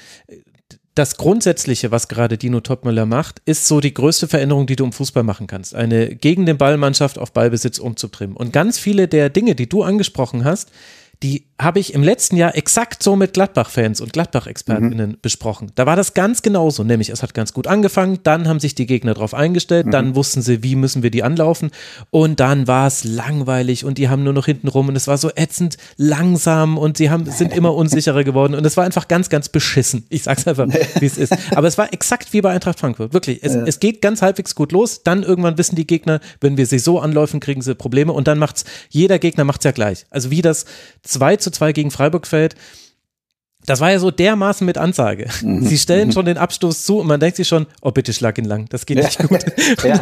[0.95, 4.91] das Grundsätzliche, was gerade Dino Topmüller macht, ist so die größte Veränderung, die du im
[4.91, 5.73] Fußball machen kannst.
[5.73, 8.37] Eine gegen den Ballmannschaft auf Ballbesitz umzutrimmen.
[8.37, 10.71] Und ganz viele der Dinge, die du angesprochen hast,
[11.23, 15.17] die habe ich im letzten Jahr exakt so mit Gladbach-Fans und Gladbach-ExpertInnen mhm.
[15.21, 15.71] besprochen.
[15.75, 18.87] Da war das ganz genauso, nämlich es hat ganz gut angefangen, dann haben sich die
[18.87, 19.91] Gegner darauf eingestellt, mhm.
[19.91, 21.69] dann wussten sie, wie müssen wir die anlaufen
[22.09, 25.17] und dann war es langweilig und die haben nur noch hinten rum und es war
[25.17, 29.29] so ätzend langsam und sie haben, sind immer unsicherer geworden und es war einfach ganz,
[29.29, 30.05] ganz beschissen.
[30.09, 30.67] Ich sag's einfach,
[30.99, 31.33] wie es ist.
[31.55, 33.43] Aber es war exakt wie bei Eintracht Frankfurt, wirklich.
[33.43, 33.63] Es, ja.
[33.63, 36.99] es geht ganz halbwegs gut los, dann irgendwann wissen die Gegner, wenn wir sie so
[36.99, 40.05] anläufen, kriegen sie Probleme und dann macht's, jeder Gegner macht's ja gleich.
[40.09, 40.65] Also wie das
[41.03, 42.55] 2 zu 2 gegen Freiburg fällt,
[43.65, 45.27] das war ja so dermaßen mit Ansage.
[45.41, 45.65] Mhm.
[45.65, 48.45] Sie stellen schon den Abstoß zu und man denkt sich schon, oh bitte schlag ihn
[48.45, 49.39] lang, das geht nicht gut.
[49.83, 50.01] ja.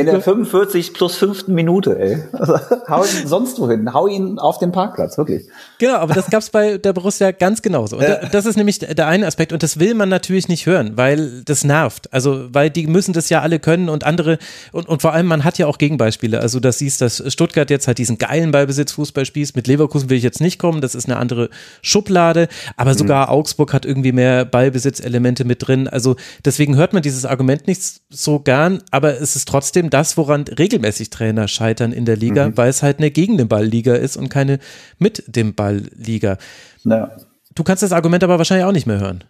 [0.00, 2.22] In der 45 plus fünften Minute, ey.
[2.32, 5.46] Also, hau ihn sonst wohin, hau ihn auf den Parkplatz, wirklich.
[5.78, 7.96] Genau, aber das gab's bei der Borussia ganz genauso.
[7.96, 8.16] Und ja.
[8.26, 11.64] das ist nämlich der eine Aspekt und das will man natürlich nicht hören, weil das
[11.64, 12.12] nervt.
[12.12, 14.38] Also, weil die müssen das ja alle können und andere
[14.72, 16.40] und, und vor allem man hat ja auch Gegenbeispiele.
[16.40, 19.56] Also, das siehst, dass Stuttgart jetzt halt diesen geilen Ballbesitz Fußball spielt.
[19.56, 21.48] Mit Leverkusen will ich jetzt nicht kommen, das ist eine andere
[21.82, 23.32] Schublade, aber sogar mhm.
[23.32, 25.88] Augsburg hat irgendwie mehr Ballbesitzelemente mit drin.
[25.88, 30.44] Also deswegen hört man dieses Argument nicht so gern, aber es ist trotzdem das, woran
[30.44, 32.56] regelmäßig Trainer scheitern in der Liga, mhm.
[32.56, 34.58] weil es halt eine gegen den Ball-Liga ist und keine
[34.98, 36.38] mit dem Ball-Liga.
[36.84, 37.10] Ja.
[37.54, 39.24] Du kannst das Argument aber wahrscheinlich auch nicht mehr hören.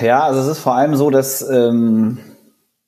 [0.00, 2.18] Ja, also es ist vor allem so, dass ähm,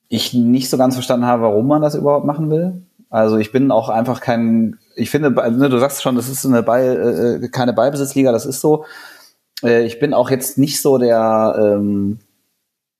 [0.09, 2.83] ich nicht so ganz verstanden habe, warum man das überhaupt machen will.
[3.09, 6.63] Also ich bin auch einfach kein ich finde, ne, du sagst schon, das ist eine
[6.63, 8.85] Ball, äh, keine Ballbesitzliga, das ist so.
[9.63, 12.19] Äh, ich bin auch jetzt nicht so der ähm,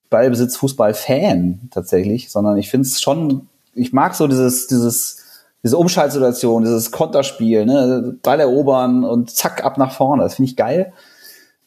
[0.10, 5.24] Ballbesitz-Fußball-Fan tatsächlich, sondern ich finde es schon, ich mag so dieses, dieses,
[5.64, 10.24] diese Umschaltsituation, dieses Konterspiel, ne, Ball erobern und zack, ab nach vorne.
[10.24, 10.94] Das finde ich geil.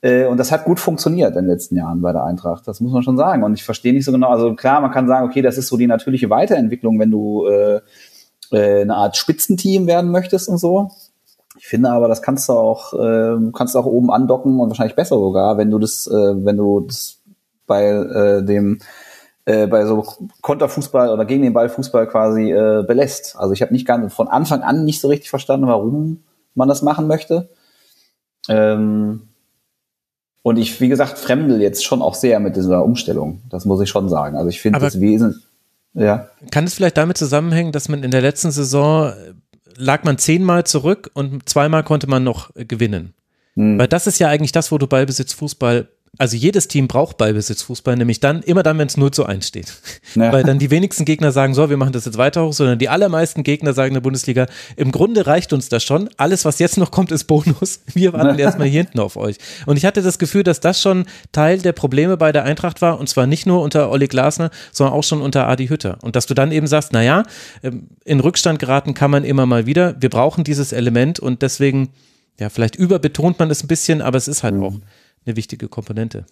[0.00, 2.66] Äh, und das hat gut funktioniert in den letzten Jahren bei der Eintracht.
[2.66, 3.42] Das muss man schon sagen.
[3.42, 4.30] Und ich verstehe nicht so genau.
[4.30, 7.80] Also klar, man kann sagen, okay, das ist so die natürliche Weiterentwicklung, wenn du äh,
[8.52, 10.90] äh, eine Art Spitzenteam werden möchtest und so.
[11.58, 14.96] Ich finde aber, das kannst du auch, äh, kannst du auch oben andocken und wahrscheinlich
[14.96, 17.18] besser sogar, wenn du das, äh, wenn du das
[17.66, 18.78] bei äh, dem
[19.44, 20.04] äh, bei so
[20.42, 23.36] Konterfußball oder gegen den Ball Fußball quasi äh, belässt.
[23.36, 26.82] Also ich habe nicht ganz von Anfang an nicht so richtig verstanden, warum man das
[26.82, 27.48] machen möchte.
[28.48, 29.28] Ähm,
[30.42, 33.42] und ich, wie gesagt, fremdel jetzt schon auch sehr mit dieser Umstellung.
[33.50, 34.36] Das muss ich schon sagen.
[34.36, 35.44] Also ich finde das wesentlich.
[35.94, 36.29] Ja.
[36.50, 39.35] Kann es vielleicht damit zusammenhängen, dass man in der letzten Saison äh,
[39.76, 43.14] lag man zehnmal zurück und zweimal konnte man noch gewinnen?
[43.55, 43.79] Hm.
[43.79, 47.96] Weil das ist ja eigentlich das, wo du Ballbesitz Fußball also jedes Team braucht Ballbesitzfußball,
[47.96, 49.72] nämlich dann, immer dann, wenn es 0 zu 1 steht.
[50.16, 50.32] Ja.
[50.32, 52.88] Weil dann die wenigsten Gegner sagen, so, wir machen das jetzt weiter hoch, sondern die
[52.88, 54.46] allermeisten Gegner sagen in der Bundesliga,
[54.76, 56.10] im Grunde reicht uns das schon.
[56.16, 57.80] Alles, was jetzt noch kommt, ist Bonus.
[57.94, 59.36] Wir warten erstmal hier hinten auf euch.
[59.66, 62.98] Und ich hatte das Gefühl, dass das schon Teil der Probleme bei der Eintracht war,
[62.98, 65.98] und zwar nicht nur unter Olli Glasner, sondern auch schon unter Adi Hütter.
[66.02, 67.22] Und dass du dann eben sagst, naja,
[67.62, 69.94] ähm, in Rückstand geraten kann man immer mal wieder.
[70.00, 71.90] Wir brauchen dieses Element und deswegen,
[72.40, 74.64] ja, vielleicht überbetont man es ein bisschen, aber es ist halt mhm.
[74.64, 74.74] auch
[75.26, 76.26] eine wichtige Komponente.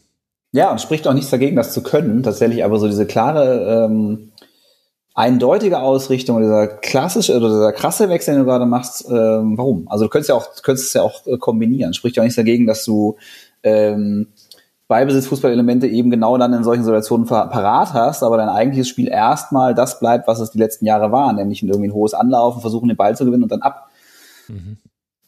[0.53, 4.33] Ja, und spricht auch nichts dagegen, das zu können, tatsächlich, aber so diese klare ähm,
[5.14, 9.88] eindeutige Ausrichtung oder dieser klassische oder dieser krasse Wechsel, den du gerade machst, ähm, warum?
[9.88, 11.92] Also du könntest ja auch, könntest es ja auch äh, kombinieren.
[11.92, 13.16] Spricht ja auch nichts dagegen, dass du
[13.62, 14.29] ähm,
[14.87, 20.01] Beibesitz-Fußballelemente eben genau dann in solchen Situationen parat hast, aber dein eigentliches Spiel erstmal das
[20.01, 23.14] bleibt, was es die letzten Jahre war, nämlich irgendwie ein hohes Anlaufen, versuchen den Ball
[23.14, 23.90] zu gewinnen und dann ab.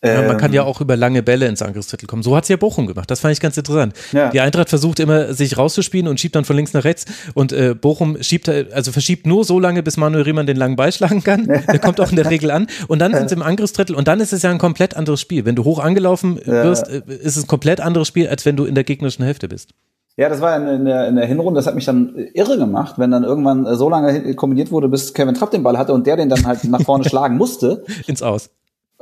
[0.03, 2.23] Ja, man kann Ähm, ja auch über lange Bälle ins Angriffsdrittel kommen.
[2.23, 3.11] So hat es ja Bochum gemacht.
[3.11, 3.95] Das fand ich ganz interessant.
[4.13, 4.31] Ja.
[4.31, 7.05] Die Eintracht versucht immer, sich rauszuspielen und schiebt dann von links nach rechts.
[7.35, 10.91] Und äh, Bochum schiebt, also verschiebt nur so lange, bis Manuel Riemann den langen Ball
[10.91, 11.47] schlagen kann.
[11.47, 12.67] Der kommt auch in der Regel an.
[12.89, 15.45] Und dann sind sie im Angriffsdrittel und dann ist es ja ein komplett anderes Spiel.
[15.45, 18.65] Wenn du hoch angelaufen wirst, äh, ist es ein komplett anderes Spiel, als wenn du
[18.65, 19.71] in der gegnerischen Hälfte bist.
[20.17, 22.95] Ja, das war in, in, der, in der Hinrunde, das hat mich dann irre gemacht,
[22.99, 26.07] wenn dann irgendwann äh, so lange kombiniert wurde, bis Kevin Trapp den Ball hatte und
[26.07, 27.85] der den dann halt nach vorne schlagen musste.
[28.07, 28.51] Ins Aus.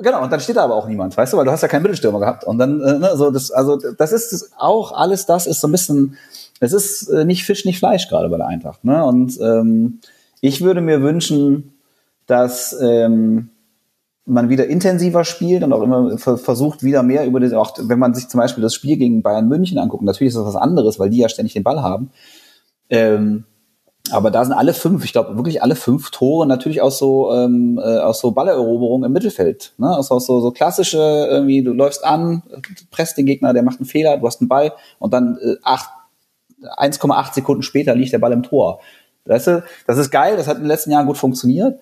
[0.01, 1.83] Genau, und dann steht da aber auch niemand, weißt du, weil du hast ja keinen
[1.83, 2.45] Mittelstürmer gehabt.
[2.45, 5.67] Und dann, äh, ne, so das, also das ist das auch, alles das ist so
[5.67, 6.17] ein bisschen,
[6.61, 8.85] es ist äh, nicht Fisch, nicht Fleisch gerade bei der Eintracht.
[8.85, 9.05] Ne?
[9.05, 10.01] Und ähm,
[10.41, 11.75] ich würde mir wünschen,
[12.27, 13.51] dass ähm,
[14.25, 17.99] man wieder intensiver spielt und auch immer ver versucht, wieder mehr über das, auch wenn
[17.99, 21.01] man sich zum Beispiel das Spiel gegen Bayern München anguckt, natürlich ist das was anderes,
[21.01, 22.11] weil die ja ständig den Ball haben.
[22.91, 23.45] Ähm,
[24.13, 27.81] aber da sind alle fünf, ich glaube wirklich alle fünf Tore natürlich aus so ähm,
[27.83, 29.97] äh, aus so Balleroberungen im Mittelfeld, ne?
[29.97, 30.99] Aus, aus so, so klassische
[31.31, 32.43] irgendwie, du läufst an,
[32.91, 35.91] presst den Gegner, der macht einen Fehler, du hast einen Ball und dann äh, acht
[36.63, 38.81] 1,8 Sekunden später liegt der Ball im Tor.
[39.25, 41.79] Weißt du, das ist geil, das hat in den letzten Jahren gut funktioniert.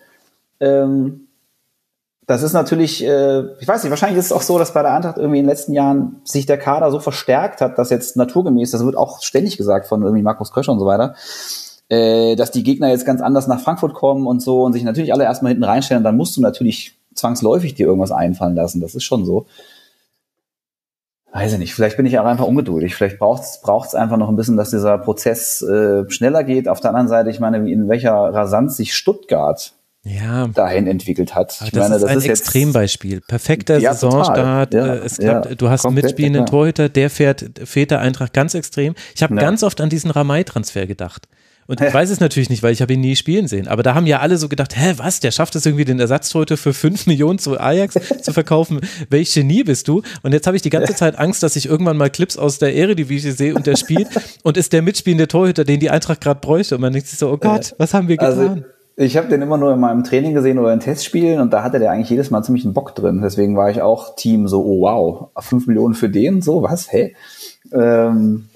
[0.61, 1.29] Ähm,
[2.27, 4.93] das ist natürlich, äh, ich weiß nicht, wahrscheinlich ist es auch so, dass bei der
[4.93, 8.73] Eintracht irgendwie in den letzten Jahren sich der Kader so verstärkt hat, dass jetzt naturgemäß,
[8.73, 11.15] das wird auch ständig gesagt von irgendwie Markus Kröscher und so weiter,
[11.89, 15.13] äh, dass die Gegner jetzt ganz anders nach Frankfurt kommen und so und sich natürlich
[15.13, 18.81] alle erstmal hinten reinstellen, dann musst du natürlich zwangsläufig dir irgendwas einfallen lassen.
[18.81, 19.47] Das ist schon so.
[21.33, 22.95] Weiß ich nicht, vielleicht bin ich auch einfach ungeduldig.
[22.95, 26.67] Vielleicht braucht es einfach noch ein bisschen, dass dieser Prozess äh, schneller geht.
[26.67, 29.73] Auf der anderen Seite, ich meine, in welcher Rasanz sich Stuttgart
[30.03, 30.47] Ja.
[30.47, 31.59] dahin entwickelt hat.
[31.63, 33.21] Ich das meine, ist ein jetzt- Extrembeispiel.
[33.21, 34.73] Perfekter Ja, Saisonstart.
[34.73, 36.47] Ja, äh, es klappt, ja, du hast einen mitspielenden.
[36.47, 38.95] Torhüter, der fährt, fährt der Eintracht ganz extrem.
[39.15, 41.29] Ich habe ganz oft an diesen Ramay-Transfer gedacht.
[41.67, 43.69] Und ich weiß es natürlich nicht, weil ich habe ihn nie spielen sehen.
[43.69, 46.57] Aber da haben ja alle so gedacht, hä, was, der schafft es irgendwie, den Ersatztorhüter
[46.57, 48.81] für 5 Millionen zu Ajax zu verkaufen.
[49.11, 50.03] Welch Genie bist du?
[50.23, 52.75] Und jetzt habe ich die ganze Zeit Angst, dass ich irgendwann mal Clips aus der
[52.75, 54.09] Eredivisie sehe und der spielt
[54.43, 56.77] und ist der mitspielende Torhüter, den die Eintracht gerade bräuchte.
[56.77, 58.39] Und man denkt sich so, oh Gott, was haben wir getan?
[58.39, 58.63] Also,
[58.99, 61.79] ich habe den immer nur in meinem Training gesehen oder in Testspielen und da hatte
[61.79, 63.21] der eigentlich jedes Mal ziemlich einen Bock drin.
[63.23, 67.15] Deswegen war ich auch Team so, oh wow, 5 Millionen für den, so was, hä?
[67.73, 68.49] Ähm,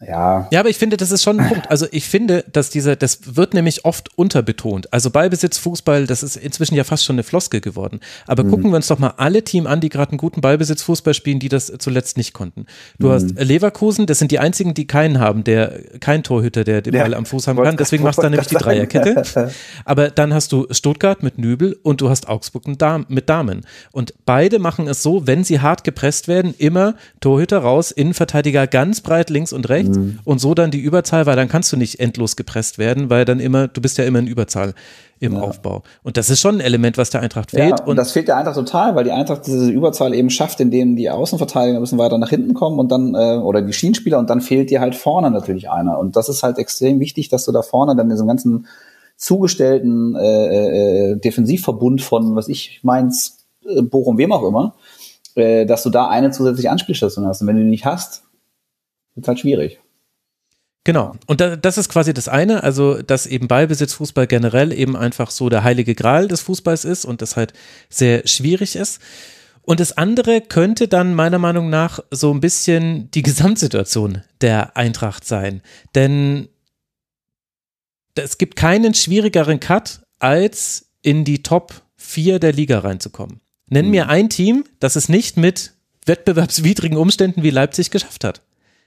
[0.00, 1.70] ja, Ja, aber ich finde, das ist schon ein Punkt.
[1.70, 4.92] Also ich finde, dass dieser, das wird nämlich oft unterbetont.
[4.92, 8.00] Also Ballbesitz, Fußball, das ist inzwischen ja fast schon eine Floskel geworden.
[8.26, 11.14] Aber gucken wir uns doch mal alle Team an, die gerade einen guten Ballbesitz, Fußball
[11.14, 12.66] spielen, die das zuletzt nicht konnten.
[12.98, 16.94] Du hast Leverkusen, das sind die einzigen, die keinen haben, der kein Torhüter, der den
[16.94, 17.76] Ja, Ball am Fuß haben kann.
[17.76, 18.56] Deswegen machst du da nämlich die.
[18.56, 19.50] Dreierkette.
[19.84, 22.80] Aber dann hast du Stuttgart mit Nübel und du hast Augsburg mit
[23.28, 23.60] Damen.
[23.92, 29.00] Und beide machen es so, wenn sie hart gepresst werden, immer Torhüter raus, Innenverteidiger ganz
[29.00, 30.18] breit links und rechts Mhm.
[30.24, 33.40] und so dann die Überzahl, weil dann kannst du nicht endlos gepresst werden, weil dann
[33.40, 34.74] immer, du bist ja immer in Überzahl
[35.20, 35.82] im Aufbau.
[36.02, 37.80] Und das ist schon ein Element, was der Eintracht fehlt.
[37.80, 40.96] ja und, das fehlt der Eintracht total, weil die Eintracht diese Überzahl eben schafft, indem
[40.96, 44.28] die Außenverteidiger ein bisschen weiter nach hinten kommen und dann, äh, oder die Schienenspieler und
[44.28, 45.98] dann fehlt dir halt vorne natürlich einer.
[45.98, 48.66] Und das ist halt extrem wichtig, dass du da vorne dann in diesem ganzen
[49.16, 54.74] zugestellten äh, äh, Defensivverbund von, was ich meins, äh, Bochum, wem auch immer,
[55.36, 57.40] äh, dass du da eine zusätzliche Anspielstation hast.
[57.40, 58.23] Und wenn du die nicht hast,
[59.14, 59.80] wird halt schwierig.
[60.84, 61.16] Genau.
[61.26, 65.30] Und da, das ist quasi das eine, also dass eben Ballbesitz Fußball generell eben einfach
[65.30, 67.54] so der heilige Gral des Fußballs ist und das halt
[67.88, 69.00] sehr schwierig ist.
[69.62, 75.24] Und das andere könnte dann meiner Meinung nach so ein bisschen die Gesamtsituation der Eintracht
[75.24, 75.62] sein.
[75.94, 76.48] Denn
[78.14, 83.40] es gibt keinen schwierigeren Cut, als in die Top 4 der Liga reinzukommen.
[83.68, 85.72] Nenn mir ein Team, das es nicht mit
[86.04, 88.42] wettbewerbswidrigen Umständen wie Leipzig geschafft hat.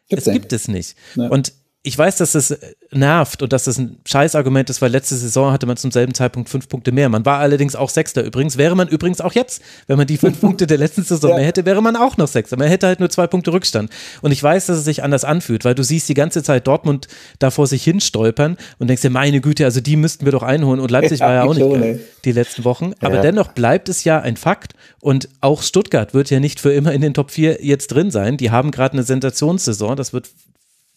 [0.08, 0.96] Gibt's es gibt es nicht.
[1.16, 1.28] Ja.
[1.28, 1.54] Und
[1.88, 2.58] ich weiß, dass das
[2.92, 6.50] nervt und dass das ein Scheißargument ist, weil letzte Saison hatte man zum selben Zeitpunkt
[6.50, 7.08] fünf Punkte mehr.
[7.10, 8.58] Man war allerdings auch Sechster übrigens.
[8.58, 11.66] Wäre man übrigens auch jetzt, wenn man die fünf Punkte der letzten Saison mehr hätte,
[11.66, 12.58] wäre man auch noch Sechster.
[12.58, 13.90] Man hätte halt nur zwei Punkte Rückstand.
[14.22, 17.08] Und ich weiß, dass es sich anders anfühlt, weil du siehst die ganze Zeit Dortmund
[17.40, 20.44] da vor sich hin stolpern und denkst dir, meine Güte, also die müssten wir doch
[20.44, 20.80] einholen.
[20.82, 22.00] Und Leipzig Ja, war ja auch nicht geil, ey.
[22.26, 22.94] die letzten Wochen.
[23.00, 23.22] Aber Ja.
[23.22, 24.74] dennoch bleibt es ja ein Fakt.
[25.00, 28.36] Und auch Stuttgart wird ja nicht für immer in den Top 4 jetzt drin sein.
[28.36, 29.96] Die haben gerade eine Sensationssaison.
[29.96, 30.30] Das wird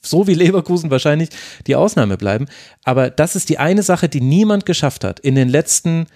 [0.02, 1.28] so wie Leverkusen wahrscheinlich
[1.66, 2.46] die Ausnahme bleiben.
[2.84, 6.06] Aber das ist die eine Sache, die niemand geschafft hat in den letzten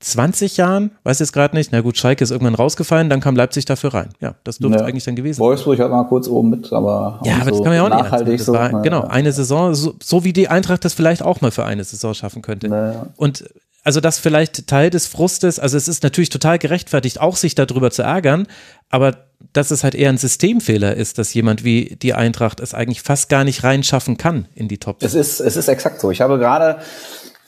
[0.00, 1.72] 20 Jahren, weiß jetzt gerade nicht.
[1.72, 4.10] Na gut, Schalke ist irgendwann rausgefallen, dann kam Leipzig dafür rein.
[4.20, 4.84] Ja, das dürfte Ja.
[4.84, 5.46] eigentlich dann gewesen sein.
[5.46, 7.84] Wolfsburg hat mal kurz oben mit, aber Ja, nicht aber das so kann man ja
[7.84, 8.04] auch nicht.
[8.10, 8.52] nachhaltig so.
[8.52, 8.62] nehmen.
[8.64, 9.08] Das war, Na, genau, ja.
[9.10, 12.42] eine Saison, so, so wie die Eintracht das vielleicht auch mal für eine Saison schaffen
[12.42, 12.68] könnte.
[12.68, 13.44] Na, Und
[13.82, 17.90] also das vielleicht Teil des Frustes, also es ist natürlich total gerechtfertigt, auch sich darüber
[17.90, 18.46] zu ärgern,
[18.90, 19.16] aber
[19.52, 23.28] dass es halt eher ein Systemfehler ist, dass jemand wie die Eintracht es eigentlich fast
[23.28, 24.96] gar nicht reinschaffen kann in die Top.
[25.00, 26.10] Es ist, es ist exakt so.
[26.10, 26.78] Ich habe gerade,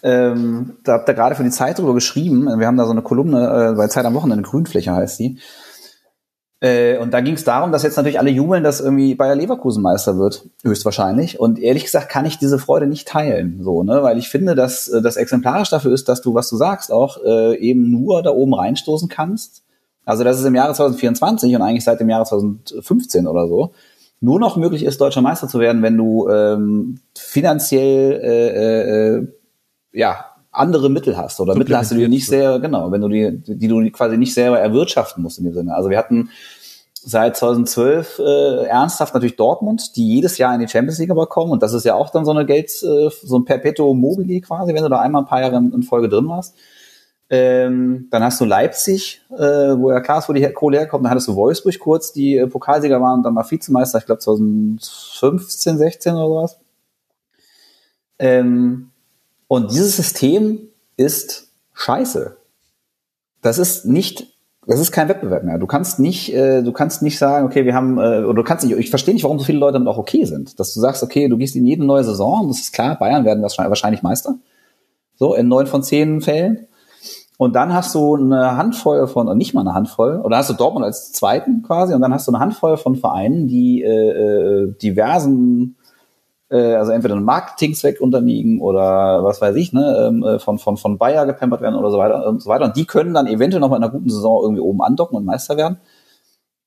[0.02, 2.46] ähm, da habt ihr gerade für die Zeit drüber geschrieben.
[2.58, 5.38] Wir haben da so eine Kolumne äh, bei Zeit am Wochenende, Grünfläche heißt die.
[6.60, 9.82] Äh, und da ging es darum, dass jetzt natürlich alle jubeln, dass irgendwie Bayer Leverkusen
[9.82, 11.38] Meister wird, höchstwahrscheinlich.
[11.38, 14.88] Und ehrlich gesagt kann ich diese Freude nicht teilen, so, ne, weil ich finde, dass
[14.88, 18.30] äh, das exemplarisch dafür ist, dass du, was du sagst, auch äh, eben nur da
[18.30, 19.65] oben reinstoßen kannst.
[20.06, 23.72] Also das ist im Jahre 2024 und eigentlich seit dem Jahre 2015 oder so
[24.20, 29.28] nur noch möglich ist, deutscher Meister zu werden, wenn du ähm, finanziell äh, äh,
[29.92, 33.42] ja andere Mittel hast oder Mittel hast, die du nicht sehr genau, wenn du die,
[33.46, 35.74] die du quasi nicht selber erwirtschaften musst in dem Sinne.
[35.74, 36.30] Also wir hatten
[36.94, 41.52] seit 2012 äh, ernsthaft natürlich Dortmund, die jedes Jahr in die Champions League aber kommen
[41.52, 44.72] und das ist ja auch dann so eine Geld, äh, so ein Perpetuum mobile quasi,
[44.74, 46.54] wenn du da einmal ein paar Jahre in, in Folge drin warst.
[47.28, 51.04] Ähm, dann hast du Leipzig, äh, wo ja klar ist, wo die Kohle herkommt.
[51.04, 54.20] Dann hattest du Wolfsburg kurz, die äh, Pokalsieger waren und dann mal Vizemeister, ich glaube
[54.20, 56.58] 2015, 16 oder sowas.
[58.18, 58.90] Ähm,
[59.48, 62.36] und dieses System ist scheiße.
[63.42, 64.26] Das ist nicht,
[64.66, 65.58] das ist kein Wettbewerb mehr.
[65.58, 68.64] Du kannst nicht, äh, du kannst nicht sagen, okay, wir haben, äh, oder du kannst
[68.64, 70.58] nicht, ich verstehe nicht, warum so viele Leute damit auch okay sind.
[70.60, 73.42] Dass du sagst, okay, du gehst in jede neue Saison, das ist klar, Bayern werden
[73.42, 74.36] wahrscheinlich Meister.
[75.16, 76.68] So, in neun von zehn Fällen.
[77.38, 80.54] Und dann hast du eine Handvoll von, oder nicht mal eine Handvoll, oder hast du
[80.54, 84.72] Dortmund als zweiten quasi, und dann hast du eine Handvoll von Vereinen, die äh, äh,
[84.80, 85.76] diversen,
[86.48, 90.78] äh, also entweder einem Marketingzweck unterliegen oder was weiß ich, ne, ähm, äh, von, von,
[90.78, 92.64] von Bayer gepampert werden oder so weiter und so weiter.
[92.64, 95.26] Und die können dann eventuell noch mal in einer guten Saison irgendwie oben andocken und
[95.26, 95.78] Meister werden.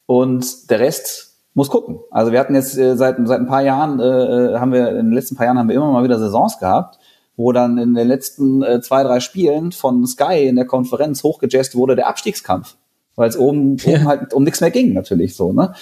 [0.05, 1.99] Und der Rest muss gucken.
[2.11, 5.11] Also wir hatten jetzt äh, seit, seit ein paar Jahren, äh, haben wir, in den
[5.13, 6.99] letzten paar Jahren haben wir immer mal wieder Saisons gehabt,
[7.39, 11.73] wo dann in den letzten äh, zwei, drei Spielen von Sky in der Konferenz hochgejazzt
[11.73, 12.75] wurde der Abstiegskampf.
[13.15, 13.93] Weil es oben, Ja.
[13.93, 15.73] oben halt um nichts mehr ging, natürlich so, ne?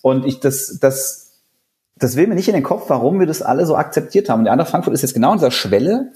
[0.00, 1.32] Und ich, das, das,
[1.98, 4.38] das will mir nicht in den Kopf, warum wir das alle so akzeptiert haben.
[4.38, 6.12] Und der andere Frankfurt ist jetzt genau an dieser Schwelle,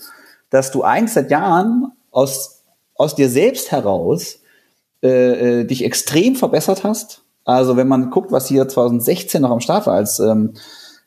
[0.48, 2.62] dass du eigentlich seit Jahren aus,
[2.94, 4.38] aus dir selbst heraus
[5.02, 7.20] äh, äh, dich extrem verbessert hast.
[7.44, 10.54] Also wenn man guckt, was hier 2016 noch am Start war, als ähm,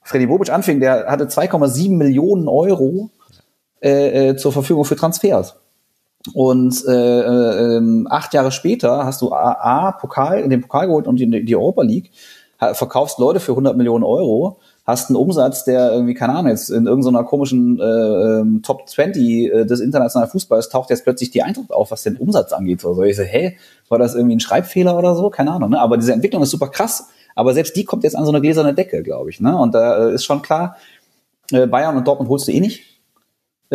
[0.04, 3.10] Freddy Bobic anfing, der hatte 2,7 Millionen Euro
[3.84, 5.56] äh, äh, zur Verfügung für Transfers.
[6.34, 11.06] Und äh, äh, ähm, acht Jahre später hast du A, A Pokal, den Pokal geholt
[11.06, 12.12] und die, die Europa League,
[12.76, 16.88] verkaufst Leute für 100 Millionen Euro, hast einen Umsatz, der irgendwie, keine Ahnung, jetzt in
[16.88, 21.74] irgendeiner komischen äh, ähm, Top 20 äh, des internationalen Fußballs taucht jetzt plötzlich die Eintracht
[21.74, 22.86] auf, was den Umsatz angeht.
[22.86, 23.04] Oder so.
[23.04, 23.58] Ich so, hey,
[23.90, 25.30] war das irgendwie ein Schreibfehler oder so?
[25.30, 25.72] Keine Ahnung.
[25.72, 25.82] Ne?
[25.82, 27.10] Aber diese Entwicklung ist super krass.
[27.36, 29.42] Aber selbst die kommt jetzt an so eine gläserne Decke, glaube ich.
[29.42, 29.58] Ne?
[29.58, 30.78] Und da äh, ist schon klar,
[31.52, 32.93] äh, Bayern und Dortmund holst du eh nicht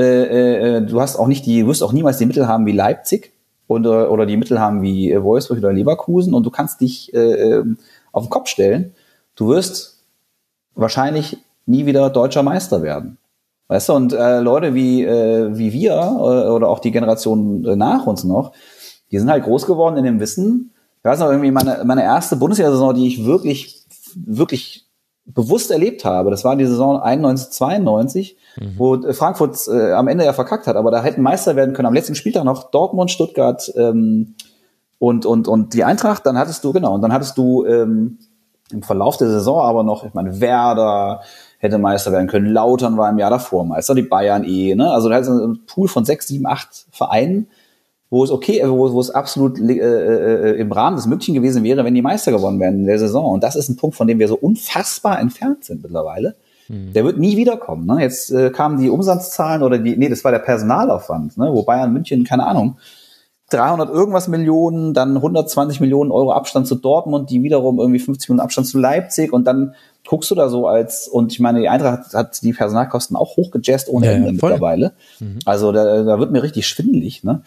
[0.03, 3.33] äh, äh, du hast auch nicht die, wirst auch niemals die Mittel haben wie Leipzig
[3.67, 7.19] oder, oder die Mittel haben wie äh, Wolfsburg oder Leverkusen und du kannst dich äh,
[7.19, 7.79] ähm,
[8.13, 8.95] auf den Kopf stellen.
[9.35, 10.05] Du wirst
[10.75, 13.19] wahrscheinlich nie wieder deutscher Meister werden.
[13.69, 17.77] Weißt du, und äh, Leute wie, äh, wie wir äh, oder auch die Generation äh,
[17.77, 18.53] nach uns noch,
[19.11, 20.73] die sind halt groß geworden in dem Wissen.
[20.99, 23.85] Ich weiß noch irgendwie meine, meine erste Bundesliga-Saison, die ich wirklich,
[24.15, 24.88] wirklich
[25.35, 26.31] bewusst erlebt habe.
[26.31, 28.37] Das war die Saison 91, 92,
[28.77, 31.87] wo äh, Frankfurt äh, am Ende ja verkackt hat, aber da hätten Meister werden können.
[31.87, 34.35] Am letzten Spieltag noch Dortmund, Stuttgart ähm,
[34.99, 36.25] und, und, und die Eintracht.
[36.27, 38.19] Dann hattest du, genau, und dann hattest du ähm,
[38.73, 41.21] im Verlauf der Saison aber noch, ich meine, Werder
[41.59, 44.91] hätte Meister werden können, Lautern war im Jahr davor Meister, die Bayern eh, ne?
[44.91, 47.49] Also da hast du einen Pool von sechs, sieben, acht Vereinen,
[48.11, 51.85] wo es okay, wo, wo es absolut äh, äh, im Rahmen des Möglichen gewesen wäre,
[51.85, 53.27] wenn die Meister gewonnen wären in der Saison.
[53.27, 56.37] Und das ist ein Punkt, von dem wir so unfassbar entfernt sind mittlerweile.
[56.71, 57.87] Der wird nie wiederkommen.
[57.87, 58.03] Ne?
[58.03, 61.49] Jetzt äh, kamen die Umsatzzahlen oder die, nee, das war der Personalaufwand, ne?
[61.51, 62.77] wo Bayern München, keine Ahnung,
[63.51, 68.45] 300 irgendwas Millionen, dann 120 Millionen Euro Abstand zu Dortmund, die wiederum irgendwie 50 Millionen
[68.45, 69.75] Abstand zu Leipzig und dann
[70.07, 73.39] guckst du da so als, und ich meine, die Eintracht hat, hat die Personalkosten auch
[73.39, 74.51] hochgejazzt ohne Ja, ja, Ende voll.
[74.51, 74.93] mittlerweile.
[75.47, 77.41] Also da, da wird mir richtig schwindelig, ne?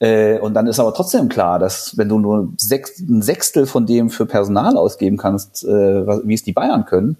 [0.00, 3.86] Äh, und dann ist aber trotzdem klar, dass wenn du nur sechs, ein Sechstel von
[3.86, 7.16] dem für Personal ausgeben kannst, äh, wie es die Bayern können,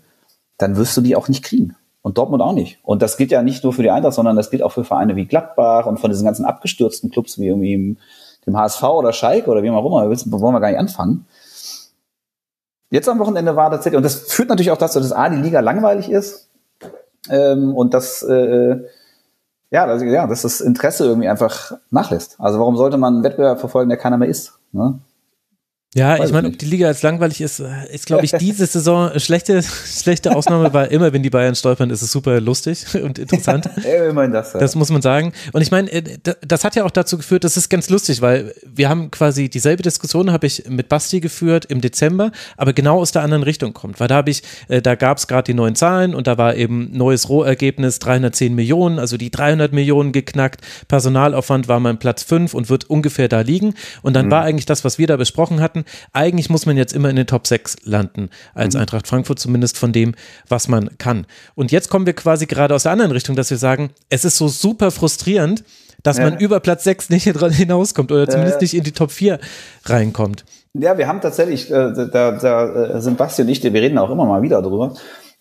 [0.59, 1.76] dann wirst du die auch nicht kriegen.
[2.03, 2.79] Und Dortmund auch nicht.
[2.85, 5.16] Und das gilt ja nicht nur für die Eintracht, sondern das gilt auch für Vereine
[5.16, 7.97] wie Gladbach und von diesen ganzen abgestürzten Clubs wie irgendwie im,
[8.47, 10.09] dem HSV oder Schalke oder wie auch immer.
[10.09, 11.26] Wollen wir gar nicht anfangen.
[12.91, 15.61] Jetzt am Wochenende war tatsächlich, und das führt natürlich auch dazu, dass A, die Liga
[15.61, 16.49] langweilig ist
[17.29, 18.79] ähm, und dass äh,
[19.70, 22.36] ja, das, ja, dass das Interesse irgendwie einfach nachlässt.
[22.38, 24.58] Also warum sollte man einen Wettbewerb verfolgen, der keiner mehr ist?
[24.72, 24.98] Ne?
[25.95, 28.66] Ja, Weiß ich meine, ob die Liga als langweilig ist, äh, ist, glaube ich, diese
[28.66, 32.84] Saison eine schlechte, schlechte Ausnahme, weil immer, wenn die Bayern stolpern, ist es super lustig
[33.03, 33.70] und interessant.
[33.82, 34.53] Ja, immerhin das.
[34.53, 34.61] Ja.
[34.61, 35.32] Das muss man sagen.
[35.53, 36.03] Und ich meine, äh,
[36.43, 39.82] das hat ja auch dazu geführt, das ist ganz lustig, weil wir haben quasi dieselbe
[39.82, 43.99] Diskussion habe ich mit Basti geführt im Dezember, aber genau aus der anderen Richtung kommt.
[43.99, 46.55] Weil da habe ich, äh, da gab es gerade die neuen Zahlen und da war
[46.55, 50.61] eben neues Rohergebnis 310 Millionen, also die 300 Millionen geknackt.
[50.86, 53.72] Personalaufwand war mein Platz 5 und wird ungefähr da liegen.
[54.03, 55.78] Und dann war eigentlich das, was wir da besprochen hatten,
[56.12, 59.93] eigentlich muss man jetzt immer in den Top 6 landen, als Eintracht Frankfurt zumindest von
[59.93, 60.14] dem,
[60.49, 61.26] was man kann.
[61.55, 64.37] Und jetzt kommen wir quasi gerade aus der anderen Richtung, dass wir sagen, es ist
[64.37, 65.64] so super frustrierend,
[66.03, 67.24] dass man über Platz 6 nicht
[67.57, 69.39] hinauskommt oder zumindest nicht in die Top 4
[69.85, 70.45] reinkommt.
[70.74, 74.11] Ja, wir haben tatsächlich, äh, da, da äh, sind Basti und ich, wir reden auch
[74.11, 74.95] immer mal wieder drüber.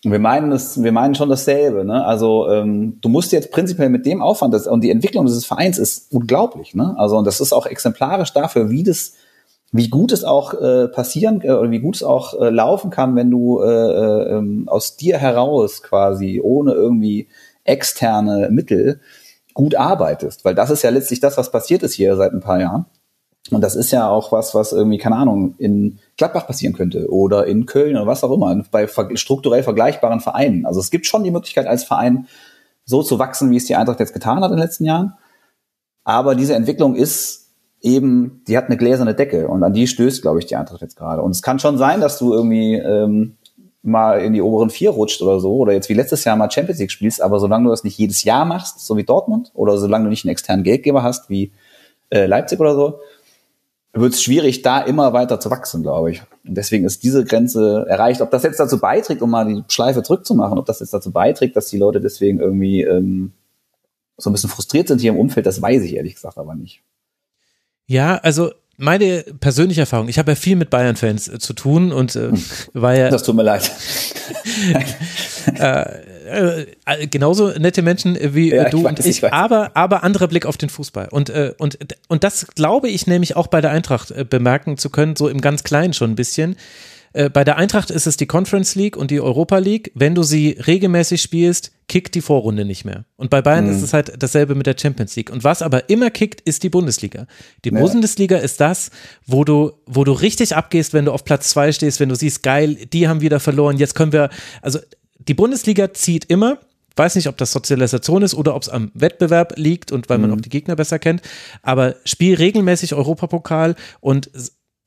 [0.04, 1.84] Und wir meinen das, wir meinen schon dasselbe.
[1.84, 2.04] Ne?
[2.04, 5.78] Also ähm, du musst jetzt prinzipiell mit dem Aufwand das, und die Entwicklung dieses Vereins
[5.78, 6.74] ist unglaublich.
[6.74, 6.94] Ne?
[6.98, 9.14] Also und das ist auch exemplarisch dafür, wie das,
[9.70, 13.16] wie gut es auch äh, passieren äh, oder wie gut es auch äh, laufen kann,
[13.16, 17.28] wenn du äh, äh, ähm, aus dir heraus quasi ohne irgendwie
[17.64, 19.00] externe Mittel
[19.52, 20.44] gut arbeitest.
[20.44, 22.86] Weil das ist ja letztlich das, was passiert ist hier seit ein paar Jahren.
[23.50, 27.46] Und das ist ja auch was, was irgendwie, keine Ahnung, in Gladbach passieren könnte oder
[27.46, 30.66] in Köln oder was auch immer, bei strukturell vergleichbaren Vereinen.
[30.66, 32.26] Also es gibt schon die Möglichkeit als Verein
[32.84, 35.14] so zu wachsen, wie es die Eintracht jetzt getan hat in den letzten Jahren.
[36.04, 37.47] Aber diese Entwicklung ist
[37.80, 40.96] eben, die hat eine gläserne Decke und an die stößt, glaube ich, die Eintracht jetzt
[40.96, 41.22] gerade.
[41.22, 43.36] Und es kann schon sein, dass du irgendwie ähm,
[43.82, 46.80] mal in die oberen vier rutscht oder so oder jetzt wie letztes Jahr mal Champions
[46.80, 50.04] League spielst, aber solange du das nicht jedes Jahr machst, so wie Dortmund, oder solange
[50.04, 51.52] du nicht einen externen Geldgeber hast, wie
[52.10, 53.00] äh, Leipzig oder so,
[53.92, 56.22] wird es schwierig, da immer weiter zu wachsen, glaube ich.
[56.46, 58.20] Und deswegen ist diese Grenze erreicht.
[58.20, 61.56] Ob das jetzt dazu beiträgt, um mal die Schleife zurückzumachen, ob das jetzt dazu beiträgt,
[61.56, 63.32] dass die Leute deswegen irgendwie ähm,
[64.16, 66.82] so ein bisschen frustriert sind hier im Umfeld, das weiß ich ehrlich gesagt aber nicht.
[67.88, 72.14] Ja, also meine persönliche Erfahrung, ich habe ja viel mit Bayern-Fans äh, zu tun und
[72.14, 72.30] äh,
[72.74, 73.70] war ja Das tut mir leid.
[75.58, 79.72] äh, äh, genauso nette Menschen wie Ja, äh, ich du weiß, und ich ich, aber,
[79.74, 81.08] aber anderer Blick auf den Fußball.
[81.10, 81.78] Und, äh, und,
[82.08, 85.40] und das glaube ich nämlich auch bei der Eintracht äh, bemerken zu können, so im
[85.40, 86.56] ganz Kleinen schon ein bisschen.
[87.18, 89.90] Äh, bei der Eintracht ist es die Conference League und die Europa League.
[89.96, 93.06] Wenn du sie regelmäßig spielst, kickt die Vorrunde nicht mehr.
[93.16, 93.72] Und bei Bayern Mhm.
[93.72, 95.28] ist es halt dasselbe mit der Champions League.
[95.30, 97.26] Und was aber immer kickt, ist die Bundesliga.
[97.64, 98.90] Die Bundesliga ist das,
[99.26, 102.44] wo du, wo du richtig abgehst, wenn du auf Platz zwei stehst, wenn du siehst,
[102.44, 104.30] geil, die haben wieder verloren, jetzt können wir,
[104.62, 104.78] also
[105.18, 106.58] die Bundesliga zieht immer,
[106.94, 110.32] weiß nicht, ob das Sozialisation ist oder ob es am Wettbewerb liegt und weil man
[110.32, 111.22] auch die Gegner besser kennt,
[111.62, 114.30] aber spiel regelmäßig Europapokal und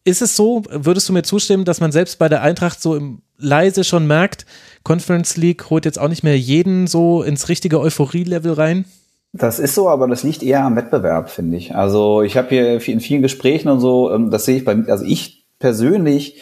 [0.04, 3.22] ist es so, würdest du mir zustimmen, dass man selbst bei der Eintracht so im
[3.38, 4.46] leise schon merkt,
[4.84, 8.86] Conference League holt jetzt auch nicht mehr jeden so ins richtige Euphorie-Level rein?
[9.34, 11.74] Das ist so, aber das liegt eher am Wettbewerb, finde ich.
[11.76, 15.06] Also ich habe hier in vielen Gesprächen und so, ähm, das sehe ich bei, also
[15.06, 16.42] ich persönlich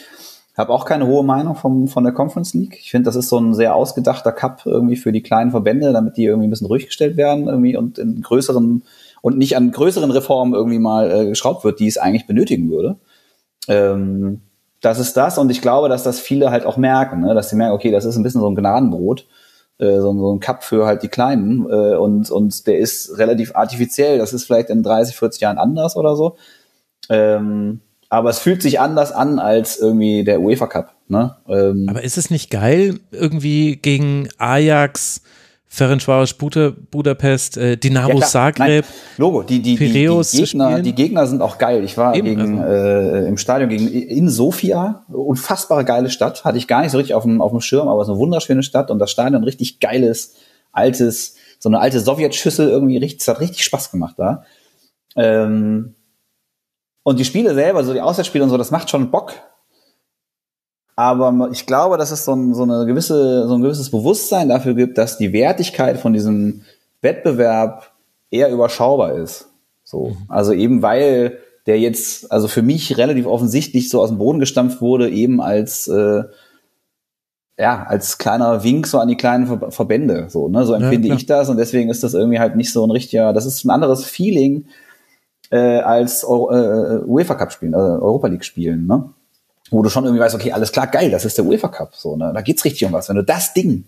[0.57, 2.77] habe auch keine hohe Meinung vom, von der Conference League.
[2.81, 6.17] Ich finde, das ist so ein sehr ausgedachter Cup irgendwie für die kleinen Verbände, damit
[6.17, 8.83] die irgendwie ein bisschen ruhig gestellt werden irgendwie und in größeren
[9.21, 12.97] und nicht an größeren Reformen irgendwie mal äh, geschraubt wird, die es eigentlich benötigen würde.
[13.67, 14.41] Ähm,
[14.81, 17.33] das ist das und ich glaube, dass das viele halt auch merken, ne?
[17.33, 19.27] dass sie merken, okay, das ist ein bisschen so ein Gnadenbrot,
[19.77, 23.55] äh, so, so ein Cup für halt die Kleinen äh, und, und der ist relativ
[23.55, 26.37] artifiziell, das ist vielleicht in 30, 40 Jahren anders oder so.
[27.09, 30.95] Ähm, aber es fühlt sich anders an als irgendwie der UEFA Cup.
[31.07, 31.35] Ne?
[31.47, 35.21] Ähm, Aber ist es nicht geil, irgendwie gegen Ajax,
[35.71, 38.25] Ferencvaros Buda, Budapest, äh, Dynamo Ja.
[38.25, 41.83] Zagreb, Nein, Logo, die, die, die, die, Gegner, die Gegner sind auch geil.
[41.83, 42.73] Ich war Eben, gegen, also.
[42.73, 47.13] äh, im Stadion gegen in Sofia, unfassbare geile Stadt, hatte ich gar nicht so richtig
[47.13, 49.79] auf dem, auf dem Schirm, aber es ist eine wunderschöne Stadt und das Stadion richtig
[49.79, 50.33] geiles,
[50.71, 54.43] altes, so eine alte Sowjetschüssel irgendwie richtig, es hat richtig Spaß gemacht da.
[55.15, 55.93] Ähm,
[57.03, 59.33] und die Spiele selber, so die Auswärtsspiele und so, das macht schon Bock.
[60.99, 64.73] Aber ich glaube, dass es so, ein, so, eine gewisse, so ein gewisses Bewusstsein dafür
[64.73, 66.63] gibt, dass die Wertigkeit von diesem
[67.01, 67.93] Wettbewerb
[68.29, 69.47] eher überschaubar ist.
[69.85, 70.17] So.
[70.27, 71.37] Also eben weil
[71.67, 75.87] der jetzt, also für mich relativ offensichtlich so aus dem Boden gestampft wurde, eben als
[75.87, 76.23] äh,
[77.57, 80.25] ja, als kleiner Wink so an die kleinen Ver Verbände.
[80.27, 80.65] So, ne?
[80.65, 81.17] so empfinde klar.
[81.17, 83.69] ich das und deswegen ist das irgendwie halt nicht so ein richtiger, das ist ein
[83.69, 84.65] anderes Feeling
[85.49, 89.13] äh, als Euro, äh, UEFA Cup spielen, äh, Europa League spielen, ne?
[89.71, 92.15] Wo du schon irgendwie weißt, okay, alles klar, geil, das ist der UEFA Cup, so,
[92.15, 92.31] ne?
[92.33, 93.09] Da geht's richtig um was.
[93.09, 93.85] Wenn du das Ding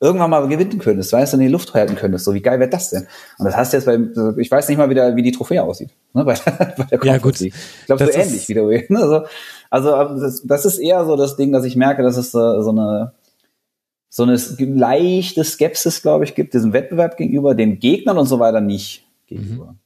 [0.00, 2.68] irgendwann mal gewinnen könntest, weißt du, in die Luft halten könntest, so wie geil wäre
[2.68, 3.06] das denn?
[3.38, 3.98] Und das hast du jetzt bei,
[4.40, 6.24] ich weiß nicht mal, wie, der, wie die Trophäe aussieht, ne?
[6.24, 6.34] Bei,
[6.76, 7.40] bei der Ja, gut.
[7.40, 7.54] Ich
[7.86, 9.24] glaube, so ähnlich wie der ne?
[9.70, 12.62] also, also das, das ist eher so das Ding, dass ich merke, dass es so,
[12.62, 13.12] so eine
[14.14, 18.60] so eine leichte Skepsis, glaube ich, gibt, diesem Wettbewerb gegenüber, den Gegnern und so weiter
[18.60, 19.68] nicht gegenüber.
[19.72, 19.78] Mhm.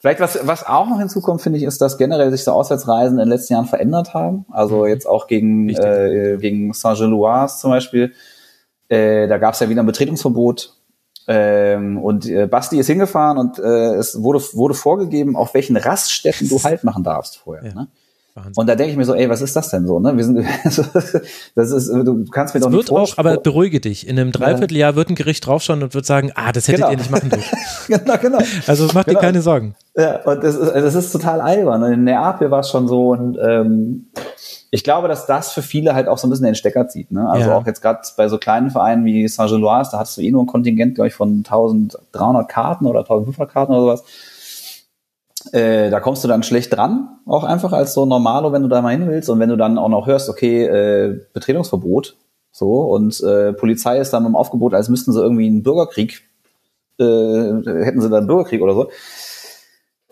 [0.00, 3.26] Vielleicht was, was auch noch hinzukommt, finde ich, ist, dass generell sich so Auswärtsreisen in
[3.26, 4.46] den letzten Jahren verändert haben.
[4.50, 4.86] Also mhm.
[4.86, 8.14] jetzt auch gegen, äh, gegen Saint-Gilloise zum Beispiel.
[8.88, 10.74] Äh, da gab es ja wieder ein Betretungsverbot.
[11.28, 16.48] Ähm, und äh, Basti ist hingefahren und äh, es wurde, wurde vorgegeben, auf welchen Raststätten
[16.48, 17.68] du Halt machen darfst vorher.
[17.68, 17.74] Ja.
[17.74, 17.88] Ne?
[18.34, 18.52] Wahnsinn.
[18.56, 19.98] Und da denke ich mir so, ey, was ist das denn so?
[19.98, 20.16] Ne?
[20.16, 20.36] Wir sind,
[21.54, 24.06] das ist, du kannst mir das doch nicht wird auch, aber beruhige dich.
[24.06, 26.90] In einem Dreivierteljahr wird ein Gericht draufschauen und wird sagen, ah, das hättet genau.
[26.90, 27.58] ihr nicht machen dürfen.
[27.88, 28.38] genau, genau.
[28.66, 29.18] Also mach genau.
[29.18, 29.74] dir keine Sorgen.
[29.96, 31.82] Ja, und das ist, das ist total albern.
[31.82, 34.06] Und in Neapel war es schon so und ähm,
[34.72, 37.10] ich glaube, dass das für viele halt auch so ein bisschen den Stecker zieht.
[37.10, 37.28] Ne?
[37.28, 37.56] Also ja.
[37.56, 40.46] auch jetzt gerade bei so kleinen Vereinen wie Saint-Gilloise, da hattest du eh nur ein
[40.46, 44.04] Kontingent, glaube ich, von 1300 Karten oder 1500 Karten oder sowas
[45.52, 48.82] äh, da kommst du dann schlecht dran, auch einfach als so Normalo, wenn du da
[48.82, 49.30] mal hin willst.
[49.30, 52.16] Und wenn du dann auch noch hörst, okay, äh, Betretungsverbot,
[52.52, 56.22] so, und äh, Polizei ist dann im Aufgebot, als müssten sie irgendwie einen Bürgerkrieg,
[56.98, 58.90] äh, hätten sie dann einen Bürgerkrieg oder so,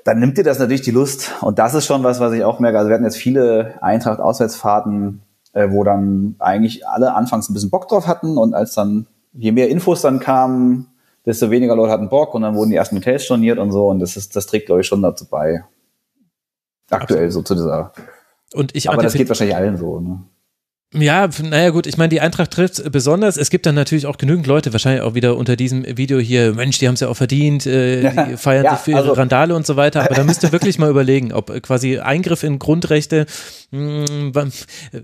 [0.04, 1.32] dann nimmt dir das natürlich die Lust.
[1.42, 2.78] Und das ist schon was, was ich auch merke.
[2.78, 5.20] Also wir hatten jetzt viele Eintracht-Auswärtsfahrten,
[5.52, 9.52] äh, wo dann eigentlich alle anfangs ein bisschen Bock drauf hatten und als dann, je
[9.52, 10.86] mehr Infos dann kamen,
[11.28, 13.98] desto weniger Leute hatten Bock und dann wurden die ersten Hotels storniert und so und
[13.98, 15.62] das ist, das trägt, glaube ich, schon dazu bei.
[16.90, 17.46] Aktuell Absolut.
[17.46, 17.92] so zu dieser.
[18.54, 20.22] Und ich Aber das geht wahrscheinlich allen so, ne?
[20.94, 23.36] Ja, naja gut, ich meine, die Eintracht trifft besonders.
[23.36, 26.78] Es gibt dann natürlich auch genügend Leute, wahrscheinlich auch wieder unter diesem Video hier, Mensch,
[26.78, 29.54] die haben es ja auch verdient, äh, die feiern ja, sich für ihre also, Randale
[29.54, 30.06] und so weiter.
[30.06, 33.26] Aber da müsst ihr wirklich mal überlegen, ob quasi Eingriff in Grundrechte,
[33.70, 34.50] mh, hm, wann,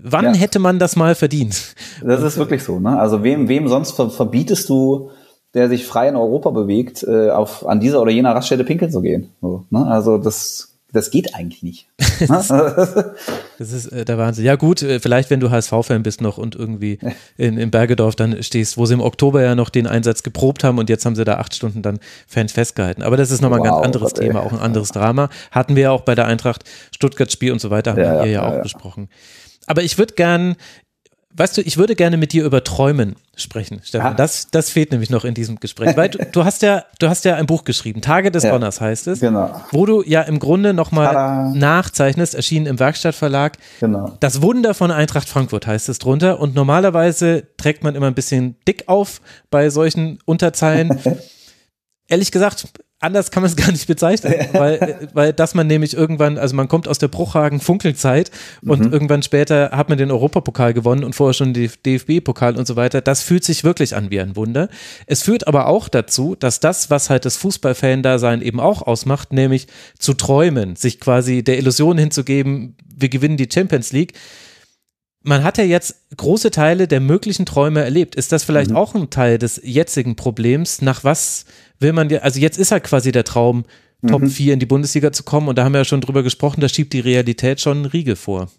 [0.01, 0.33] wann ja.
[0.33, 1.75] hätte man das mal verdient?
[2.01, 2.99] Das ist wirklich so, ne?
[2.99, 5.11] Also wem, wem sonst verbietest du
[5.55, 9.01] der sich frei in Europa bewegt, äh, auf, an dieser oder jener Raststätte pinkeln zu
[9.01, 9.29] gehen.
[9.41, 9.87] So, ne?
[9.87, 11.87] Also das, das geht eigentlich nicht.
[12.27, 12.47] das,
[13.57, 14.43] das ist äh, der Wahnsinn.
[14.43, 16.99] Ja gut, äh, vielleicht wenn du HSV-Fan bist noch und irgendwie
[17.37, 20.77] in, in Bergedorf dann stehst, wo sie im Oktober ja noch den Einsatz geprobt haben
[20.77, 23.01] und jetzt haben sie da acht Stunden dann Fans festgehalten.
[23.01, 25.29] Aber das ist nochmal wow, ein ganz anderes Gott, Thema, auch ein anderes Drama.
[25.51, 28.31] Hatten wir ja auch bei der Eintracht Stuttgart-Spiel und so weiter, haben ja, wir hier
[28.33, 29.07] ja, ja auch besprochen.
[29.67, 30.57] Aber ich würde gern
[31.37, 34.13] weißt du, ich würde gerne mit dir über Träumen sprechen, Stefan.
[34.13, 34.15] Ah.
[34.15, 35.97] Das, das fehlt nämlich noch in diesem Gespräch.
[35.97, 38.79] Weil du, du, hast ja, du hast ja ein Buch geschrieben, Tage des ja, Donners
[38.79, 39.19] heißt es.
[39.19, 39.61] Genau.
[39.71, 43.57] Wo du ja im Grunde nochmal nachzeichnest, erschienen im Werkstattverlag.
[43.79, 44.13] Genau.
[44.19, 46.39] Das Wunder von Eintracht Frankfurt heißt es drunter.
[46.39, 49.21] Und normalerweise trägt man immer ein bisschen dick auf
[49.51, 50.99] bei solchen Unterzeilen.
[52.07, 52.67] Ehrlich gesagt,
[52.99, 56.67] anders kann man es gar nicht bezeichnen, weil, weil dass man nämlich irgendwann, also man
[56.67, 58.31] kommt aus der Bruchhagen-Funkelzeit
[58.63, 58.93] und mhm.
[58.93, 63.01] irgendwann später hat man den Europapokal gewonnen und vorher schon den DFB-Pokal und so weiter.
[63.01, 64.69] Das fühlt sich wirklich an wie ein Wunder.
[65.07, 69.67] Es führt aber auch dazu, dass das, was halt das Fußballfan-Dasein eben auch ausmacht, nämlich
[69.99, 74.13] zu träumen, sich quasi der Illusion hinzugeben, wir gewinnen die Champions League,
[75.25, 78.15] man hat ja jetzt große Teile der möglichen Träume erlebt.
[78.15, 78.77] Ist das vielleicht mhm.
[78.77, 80.81] auch ein Teil des jetzigen Problems?
[80.81, 81.45] Nach was
[81.79, 83.65] will man also jetzt ist halt quasi der Traum,
[84.07, 84.29] Top mhm.
[84.29, 86.69] 4 in die Bundesliga zu kommen und da haben wir ja schon drüber gesprochen, da
[86.69, 88.49] schiebt die Realität schon einen Riegel vor.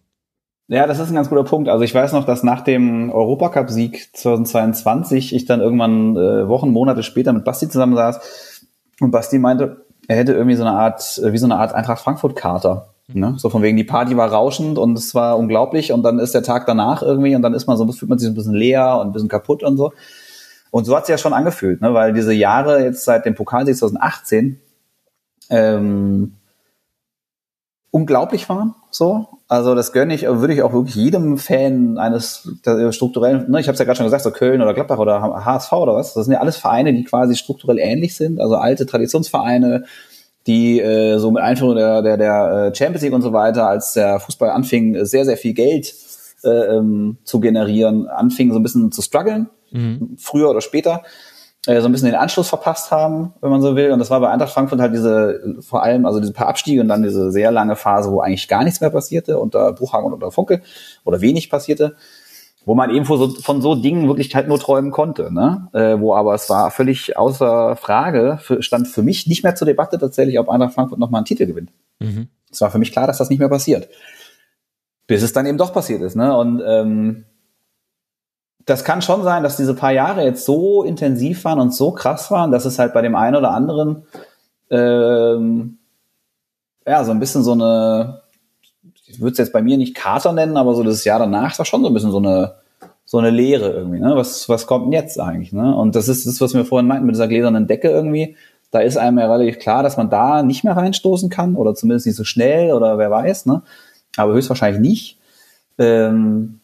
[0.68, 1.68] Ja, das ist ein ganz guter Punkt.
[1.68, 7.04] Also ich weiß noch, dass nach dem Europacup-Sieg 2022 ich dann irgendwann äh, Wochen, Monate
[7.04, 8.64] später mit Basti zusammensaß
[9.00, 12.02] und Basti meinte, er hätte irgendwie so eine Art, äh, wie so eine Art Eintracht
[12.02, 12.95] Frankfurt-Kater.
[13.12, 13.34] Ne?
[13.38, 16.42] So von wegen, die Party war rauschend und es war unglaublich und dann ist der
[16.42, 19.08] Tag danach irgendwie und dann ist man so, fühlt man sich ein bisschen leer und
[19.08, 19.92] ein bisschen kaputt und so.
[20.72, 21.94] Und so hat sich ja schon angefühlt, ne?
[21.94, 24.60] weil diese Jahre jetzt seit dem Pokalsieg 2018
[25.50, 26.34] ähm,
[27.92, 28.74] unglaublich waren.
[28.90, 32.50] So, also das gönne ich, würde ich auch wirklich jedem Fan eines
[32.90, 33.50] strukturellen.
[33.50, 35.94] Ne, ich habe es ja gerade schon gesagt, so Köln oder Gladbach oder HSV oder
[35.94, 36.12] was.
[36.12, 38.40] Das sind ja alles Vereine, die quasi strukturell ähnlich sind.
[38.40, 39.84] Also alte Traditionsvereine,
[40.46, 43.92] die äh, so mit Einführung der, der, der äh, Champions League und so weiter, als
[43.94, 45.94] der Fußball anfing, sehr sehr viel Geld
[46.44, 50.16] äh, ähm, zu generieren, anfingen so ein bisschen zu strugglen mhm.
[50.18, 51.02] früher oder später,
[51.66, 53.90] äh, so ein bisschen den Anschluss verpasst haben, wenn man so will.
[53.92, 56.88] Und das war bei Eintracht Frankfurt halt diese, vor allem, also diese paar Abstiege und
[56.88, 60.30] dann diese sehr lange Phase, wo eigentlich gar nichts mehr passierte, unter Bruchhagen und unter
[60.30, 60.62] Funke,
[61.04, 61.96] oder wenig passierte,
[62.66, 65.68] wo man eben von so, von so Dingen wirklich halt nur träumen konnte, ne?
[65.72, 69.66] Äh, wo aber es war völlig außer Frage, für, stand für mich nicht mehr zur
[69.66, 71.70] Debatte tatsächlich, ob Eintracht Frankfurt nochmal einen Titel gewinnt.
[72.00, 72.26] Mhm.
[72.50, 73.88] Es war für mich klar, dass das nicht mehr passiert.
[75.06, 76.36] Bis es dann eben doch passiert ist, ne?
[76.36, 77.24] Und ähm,
[78.64, 82.32] das kann schon sein, dass diese paar Jahre jetzt so intensiv waren und so krass
[82.32, 84.06] waren, dass es halt bei dem einen oder anderen
[84.70, 85.78] ähm,
[86.84, 88.22] ja so ein bisschen so eine,
[89.08, 91.64] ich würde es jetzt bei mir nicht Kater nennen, aber so das Jahr danach war
[91.64, 92.54] schon so ein bisschen so eine
[93.04, 94.00] so eine Leere irgendwie.
[94.00, 94.12] Ne?
[94.16, 95.52] Was was kommt denn jetzt eigentlich?
[95.52, 95.74] Ne?
[95.76, 98.36] Und das ist das, was wir vorhin meinten mit dieser gläsernen Decke irgendwie.
[98.70, 102.06] Da ist einem ja relativ klar, dass man da nicht mehr reinstoßen kann oder zumindest
[102.06, 103.46] nicht so schnell oder wer weiß.
[103.46, 103.62] Ne?
[104.16, 105.18] Aber höchstwahrscheinlich nicht.
[105.78, 106.60] Ähm,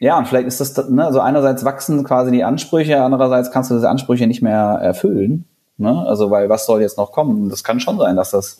[0.00, 3.74] Ja, und vielleicht ist das, ne, also einerseits wachsen quasi die Ansprüche, andererseits kannst du
[3.76, 5.44] diese Ansprüche nicht mehr erfüllen.
[5.76, 6.04] Ne?
[6.06, 7.48] Also, weil was soll jetzt noch kommen?
[7.48, 8.58] Das kann schon sein, dass das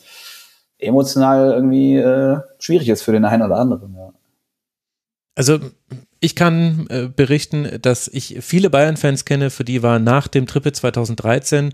[0.85, 3.95] emotional irgendwie äh, schwierig ist für den einen oder anderen.
[3.95, 4.13] Ja.
[5.35, 5.59] Also
[6.21, 10.73] ich kann äh, berichten, dass ich viele Bayern-Fans kenne, für die war nach dem Triple
[10.73, 11.73] 2013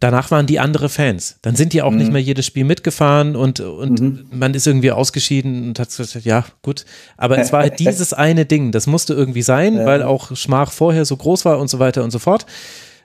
[0.00, 1.38] danach waren die andere Fans.
[1.42, 1.98] Dann sind die auch mhm.
[1.98, 4.26] nicht mehr jedes Spiel mitgefahren und, und mhm.
[4.30, 6.84] man ist irgendwie ausgeschieden und hat gesagt, ja, gut.
[7.16, 9.86] Aber es war halt dieses eine Ding, das musste irgendwie sein, ja.
[9.86, 12.46] weil auch Schmach vorher so groß war und so weiter und so fort.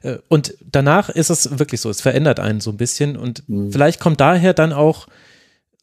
[0.01, 3.71] Äh, und danach ist es wirklich so, es verändert einen so ein bisschen und mhm.
[3.71, 5.07] vielleicht kommt daher dann auch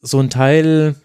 [0.01, 0.95] so ein Teil,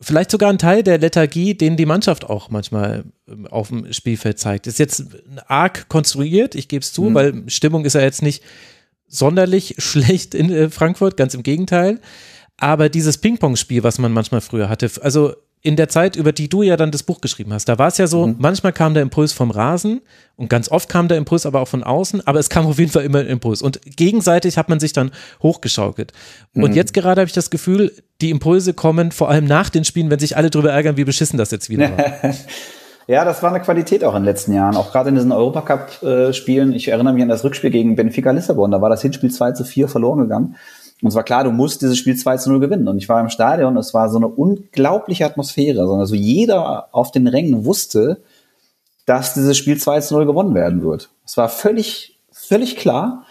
[0.00, 4.38] vielleicht sogar ein Teil der Lethargie, den die Mannschaft auch manchmal ähm, auf dem Spielfeld
[4.38, 4.66] zeigt.
[4.66, 5.04] Ist jetzt
[5.46, 7.14] arg konstruiert, ich gebe es zu, mhm.
[7.14, 8.42] weil Stimmung ist ja jetzt nicht
[9.06, 12.00] sonderlich schlecht in äh, Frankfurt, ganz im Gegenteil.
[12.60, 16.62] Aber dieses Ping-Pong-Spiel, was man manchmal früher hatte, also in der Zeit, über die du
[16.62, 18.36] ja dann das Buch geschrieben hast, da war es ja so, mhm.
[18.38, 20.00] manchmal kam der Impuls vom Rasen
[20.36, 22.92] und ganz oft kam der Impuls aber auch von außen, aber es kam auf jeden
[22.92, 25.10] Fall immer ein Impuls und gegenseitig hat man sich dann
[25.42, 26.12] hochgeschaukelt.
[26.54, 26.62] Mhm.
[26.62, 30.10] Und jetzt gerade habe ich das Gefühl, die Impulse kommen vor allem nach den Spielen,
[30.10, 32.34] wenn sich alle darüber ärgern, wie beschissen das jetzt wieder war.
[33.10, 36.74] Ja, das war eine Qualität auch in den letzten Jahren, auch gerade in diesen Europacup-Spielen.
[36.74, 39.64] Ich erinnere mich an das Rückspiel gegen Benfica Lissabon, da war das Hinspiel 2 zu
[39.64, 40.56] 4 verloren gegangen.
[41.00, 42.88] Und es war klar, du musst dieses Spiel 2 zu 0 gewinnen.
[42.88, 45.82] Und ich war im Stadion, es war so eine unglaubliche Atmosphäre.
[45.82, 48.20] Also jeder auf den Rängen wusste,
[49.06, 51.10] dass dieses Spiel 2 zu 0 gewonnen werden wird.
[51.24, 53.24] Es war völlig, völlig klar.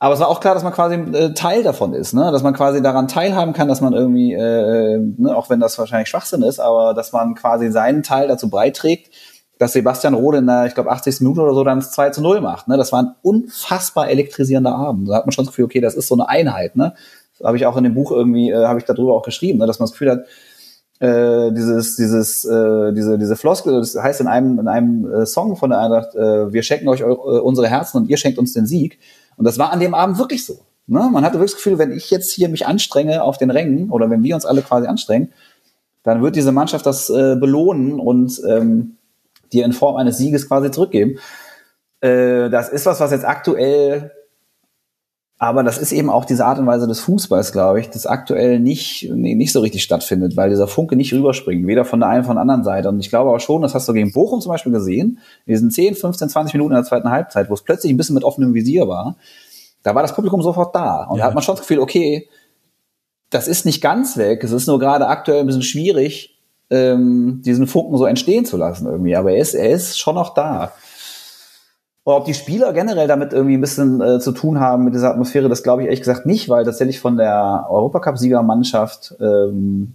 [0.00, 2.30] Aber es war auch klar, dass man quasi äh, Teil davon ist, ne?
[2.30, 6.08] dass man quasi daran teilhaben kann, dass man irgendwie, äh, ne, auch wenn das wahrscheinlich
[6.08, 9.12] Schwachsinn ist, aber dass man quasi seinen Teil dazu beiträgt,
[9.58, 11.20] dass Sebastian Rode in der, ich glaube, 80.
[11.20, 12.68] Minute oder so dann 2 zu 0 macht.
[12.68, 12.76] Ne?
[12.76, 15.08] Das war ein unfassbar elektrisierender Abend.
[15.08, 16.76] Da hat man schon das Gefühl, okay, das ist so eine Einheit.
[16.76, 16.94] Ne?
[17.42, 19.66] Habe ich auch in dem Buch irgendwie, äh, habe ich darüber auch geschrieben, ne?
[19.66, 20.24] dass man das Gefühl hat,
[21.00, 25.56] äh, dieses, dieses, äh, diese, diese Floskel, das heißt in einem, in einem äh, Song
[25.56, 28.66] von der Eintracht, äh, wir schenken euch eure, unsere Herzen und ihr schenkt uns den
[28.66, 28.98] Sieg.
[29.36, 30.58] Und das war an dem Abend wirklich so.
[30.86, 31.08] Ne?
[31.12, 34.10] Man hatte wirklich das Gefühl, wenn ich jetzt hier mich anstrenge auf den Rängen oder
[34.10, 35.32] wenn wir uns alle quasi anstrengen,
[36.02, 38.96] dann wird diese Mannschaft das äh, belohnen und ähm,
[39.52, 41.18] dir in Form eines Sieges quasi zurückgeben.
[42.00, 44.12] Äh, das ist was, was jetzt aktuell,
[45.40, 48.58] aber das ist eben auch diese Art und Weise des Fußballs, glaube ich, das aktuell
[48.58, 52.24] nicht, nee, nicht so richtig stattfindet, weil dieser Funke nicht rüberspringt, weder von der einen
[52.24, 52.88] von der anderen Seite.
[52.88, 55.70] Und ich glaube auch schon, das hast du gegen Bochum zum Beispiel gesehen, in diesen
[55.70, 58.52] 10, 15, 20 Minuten in der zweiten Halbzeit, wo es plötzlich ein bisschen mit offenem
[58.52, 59.16] Visier war,
[59.84, 61.04] da war das Publikum sofort da.
[61.04, 61.22] Und ja.
[61.22, 62.28] da hat man schon das Gefühl, okay,
[63.30, 66.37] das ist nicht ganz weg, es ist nur gerade aktuell ein bisschen schwierig,
[66.70, 69.16] ähm, diesen Funken so entstehen zu lassen irgendwie.
[69.16, 70.72] Aber er ist, er ist schon noch da.
[72.04, 75.10] Und ob die Spieler generell damit irgendwie ein bisschen äh, zu tun haben mit dieser
[75.10, 79.94] Atmosphäre, das glaube ich ehrlich gesagt nicht, weil tatsächlich von der Europacup-Siegermannschaft, ähm,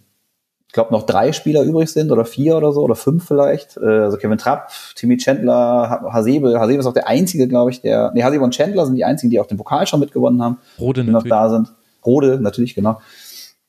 [0.67, 3.78] ich glaube, noch drei Spieler übrig sind oder vier oder so oder fünf vielleicht.
[3.78, 6.59] Äh, also Kevin Trapp, Timmy Chandler, Hasebe.
[6.59, 8.11] Hasebe ist auch der einzige, glaube ich, der.
[8.13, 10.57] Nee, Hasebe und Chandler sind die einzigen, die auch den Pokal schon mitgewonnen haben.
[10.80, 11.32] Rode die natürlich.
[11.32, 11.74] noch da sind.
[12.05, 12.99] Rode, natürlich, genau.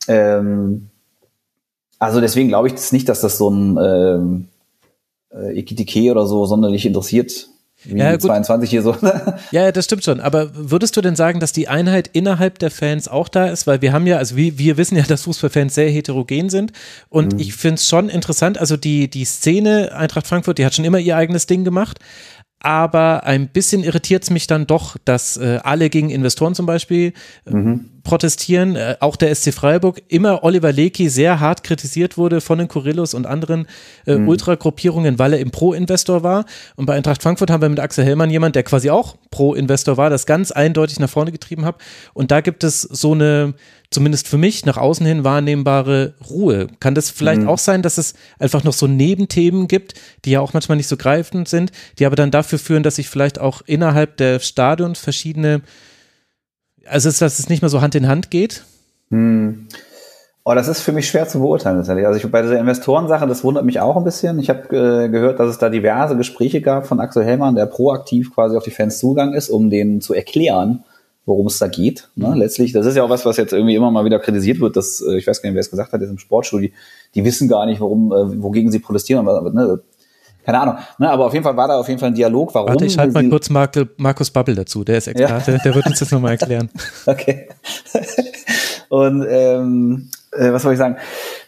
[0.08, 0.90] Ähm,
[1.98, 4.48] also deswegen glaube ich das nicht, dass das so ein ähm,
[5.30, 7.48] äh, Ekitike oder so sonderlich interessiert
[7.84, 8.96] wie ja, 22 hier so.
[9.50, 10.20] ja, das stimmt schon.
[10.20, 13.66] Aber würdest du denn sagen, dass die Einheit innerhalb der Fans auch da ist?
[13.66, 16.72] Weil wir haben ja, also wir, wir wissen ja, dass Fußballfans sehr heterogen sind.
[17.10, 17.40] Und mhm.
[17.40, 20.98] ich finde es schon interessant, also die, die Szene Eintracht Frankfurt, die hat schon immer
[20.98, 21.98] ihr eigenes Ding gemacht
[22.60, 27.12] aber ein bisschen irritiert es mich dann doch, dass äh, alle gegen Investoren zum Beispiel
[27.44, 27.93] mhm.
[28.04, 28.76] Protestieren.
[28.76, 33.14] Äh, auch der SC Freiburg, immer Oliver Lecky sehr hart kritisiert wurde von den Kurillos
[33.14, 33.66] und anderen
[34.06, 34.28] äh, mhm.
[34.28, 36.44] Ultragruppierungen, weil er im Pro-Investor war.
[36.76, 40.10] Und bei Eintracht Frankfurt haben wir mit Axel Hellmann jemand, der quasi auch Pro-Investor war,
[40.10, 41.76] das ganz eindeutig nach vorne getrieben hat.
[42.12, 43.54] Und da gibt es so eine
[43.94, 46.66] zumindest für mich nach außen hin wahrnehmbare Ruhe.
[46.80, 47.48] Kann das vielleicht mhm.
[47.48, 49.94] auch sein, dass es einfach noch so Nebenthemen gibt,
[50.24, 53.08] die ja auch manchmal nicht so greifend sind, die aber dann dafür führen, dass sich
[53.08, 55.62] vielleicht auch innerhalb der Stadions verschiedene,
[56.88, 58.64] also ist, dass es nicht mehr so Hand in Hand geht?
[59.10, 59.68] Mhm.
[60.46, 62.06] Oh, das ist für mich schwer zu beurteilen tatsächlich.
[62.06, 64.38] Also ich, bei dieser Investorensache, das wundert mich auch ein bisschen.
[64.38, 68.34] Ich habe äh, gehört, dass es da diverse Gespräche gab von Axel Hellmann, der proaktiv
[68.34, 70.84] quasi auf die Fans zugegangen ist, um denen zu erklären,
[71.24, 72.10] worum es da geht.
[72.14, 72.28] Ne?
[72.28, 72.34] Mhm.
[72.34, 75.00] Letztlich, das ist ja auch was, was jetzt irgendwie immer mal wieder kritisiert wird, dass,
[75.00, 76.68] äh, ich weiß gar nicht, wer es gesagt hat, jetzt im Sportstudio,
[77.14, 79.26] die, wissen gar nicht, warum, äh, wogegen sie protestieren.
[79.26, 79.80] Aber, ne?
[80.44, 80.76] Keine Ahnung.
[80.98, 81.10] Ne?
[81.10, 82.68] Aber auf jeden Fall war da auf jeden Fall ein Dialog, warum.
[82.68, 85.58] Warte, ich halte mal kurz Markus Babbel dazu, der ist Experte, ja.
[85.58, 86.70] der wird uns das nochmal erklären.
[87.06, 87.48] okay.
[88.88, 90.96] Und ähm, äh, was soll ich sagen?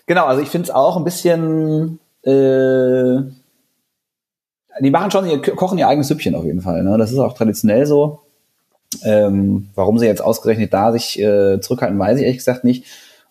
[0.06, 3.22] Genau, also ich finde es auch ein bisschen äh,
[4.80, 6.82] die machen schon, die kochen ihr eigenes Süppchen auf jeden Fall.
[6.82, 6.98] Ne?
[6.98, 8.20] Das ist auch traditionell so.
[9.02, 12.84] Ähm, warum sie jetzt ausgerechnet da sich äh, zurückhalten, weiß ich ehrlich gesagt nicht.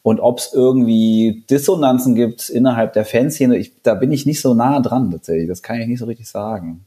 [0.05, 4.53] Und ob es irgendwie Dissonanzen gibt innerhalb der Fanszene, ich, da bin ich nicht so
[4.53, 5.47] nah dran tatsächlich.
[5.47, 6.85] Das kann ich nicht so richtig sagen.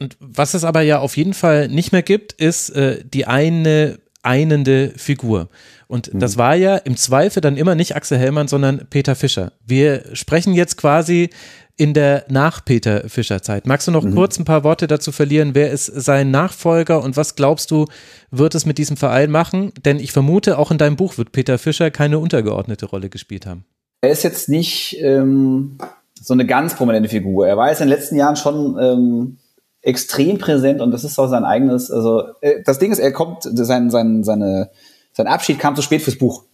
[0.00, 4.00] Und was es aber ja auf jeden Fall nicht mehr gibt, ist äh, die eine
[4.24, 5.48] einende Figur.
[5.92, 6.20] Und Mhm.
[6.20, 9.52] das war ja im Zweifel dann immer nicht Axel Hellmann, sondern Peter Fischer.
[9.66, 11.28] Wir sprechen jetzt quasi
[11.76, 13.66] in der Nach-Peter Fischer-Zeit.
[13.66, 14.14] Magst du noch Mhm.
[14.14, 15.54] kurz ein paar Worte dazu verlieren?
[15.54, 17.86] Wer ist sein Nachfolger und was glaubst du,
[18.30, 19.72] wird es mit diesem Verein machen?
[19.84, 23.64] Denn ich vermute, auch in deinem Buch wird Peter Fischer keine untergeordnete Rolle gespielt haben.
[24.00, 25.76] Er ist jetzt nicht ähm,
[26.20, 27.46] so eine ganz prominente Figur.
[27.46, 29.36] Er war jetzt in den letzten Jahren schon ähm,
[29.82, 33.42] extrem präsent und das ist auch sein eigenes, also äh, das Ding ist, er kommt,
[33.42, 34.70] sein, sein, seine,
[35.12, 36.44] sein Abschied kam zu spät fürs Buch.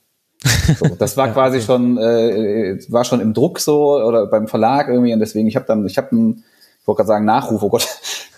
[0.78, 5.12] So, das war quasi schon, äh, war schon im Druck so oder beim Verlag irgendwie
[5.12, 6.44] und deswegen, ich habe dann, ich habe einen,
[6.80, 7.86] ich wollte gerade sagen Nachruf, oh Gott,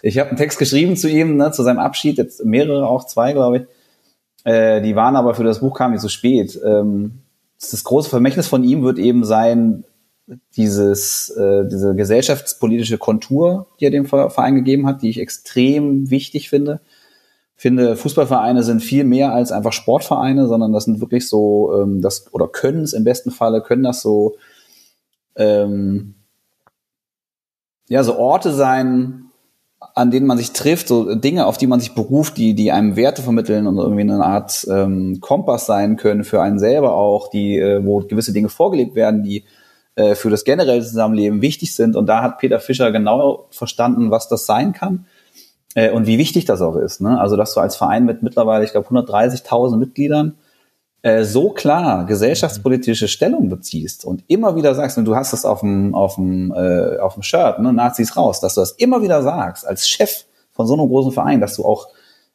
[0.02, 3.32] ich habe einen Text geschrieben zu ihm, ne, zu seinem Abschied, jetzt mehrere auch, zwei
[3.32, 3.62] glaube ich.
[4.44, 6.58] Äh, die waren aber für das Buch kamen die zu spät.
[6.64, 7.20] Ähm,
[7.60, 9.84] das große Vermächtnis von ihm wird eben sein,
[10.56, 16.48] dieses, äh, diese gesellschaftspolitische Kontur, die er dem Verein gegeben hat, die ich extrem wichtig
[16.48, 16.80] finde.
[17.60, 22.32] Finde, Fußballvereine sind viel mehr als einfach Sportvereine, sondern das sind wirklich so, ähm, das,
[22.32, 24.36] oder können es im besten Falle, können das so,
[25.36, 26.14] ähm,
[27.86, 29.26] ja, so Orte sein,
[29.94, 32.96] an denen man sich trifft, so Dinge, auf die man sich beruft, die, die einem
[32.96, 37.58] Werte vermitteln und irgendwie eine Art ähm, Kompass sein können für einen selber auch, die,
[37.58, 39.44] äh, wo gewisse Dinge vorgelebt werden, die
[39.96, 41.94] äh, für das generelle Zusammenleben wichtig sind.
[41.94, 45.04] Und da hat Peter Fischer genau verstanden, was das sein kann
[45.74, 47.00] äh, und wie wichtig das auch ist.
[47.00, 47.20] Ne?
[47.20, 50.34] Also, dass du als Verein mit mittlerweile, ich glaube, 130.000 Mitgliedern
[51.02, 55.60] äh, so klar gesellschaftspolitische Stellung beziehst und immer wieder sagst, und du hast es auf
[55.60, 59.22] dem, auf dem, äh, auf dem Shirt, ne, Nazis raus, dass du das immer wieder
[59.22, 61.88] sagst, als Chef von so einem großen Verein, dass du auch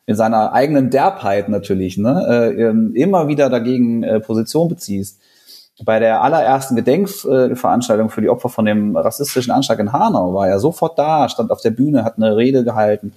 [0.07, 5.19] in seiner eigenen Derbheit natürlich ne, äh, immer wieder dagegen äh, Position beziehst.
[5.83, 10.59] Bei der allerersten Gedenkveranstaltung für die Opfer von dem rassistischen Anschlag in Hanau war er
[10.59, 13.13] sofort da, stand auf der Bühne, hat eine Rede gehalten.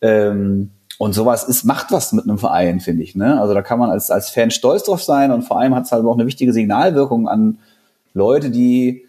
[0.00, 3.14] Ähm, und sowas ist, macht was mit einem Verein, finde ich.
[3.14, 3.40] Ne?
[3.40, 5.92] Also da kann man als, als Fan stolz drauf sein und vor allem hat es
[5.92, 7.58] halt auch eine wichtige Signalwirkung an
[8.12, 9.06] Leute, die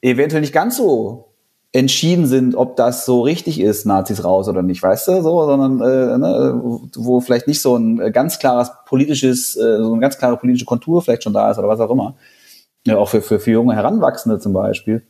[0.00, 1.33] eventuell nicht ganz so
[1.74, 5.80] entschieden sind, ob das so richtig ist, Nazis raus oder nicht, weißt du, so, sondern
[5.80, 6.60] äh, ne,
[6.94, 11.02] wo vielleicht nicht so ein ganz klares politisches, äh, so eine ganz klare politische Kontur
[11.02, 12.14] vielleicht schon da ist oder was auch immer.
[12.86, 15.04] Ja, auch für, für, für junge Heranwachsende zum Beispiel.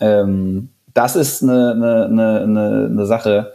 [0.00, 3.52] Ähm, das ist eine, eine, eine, eine, Sache,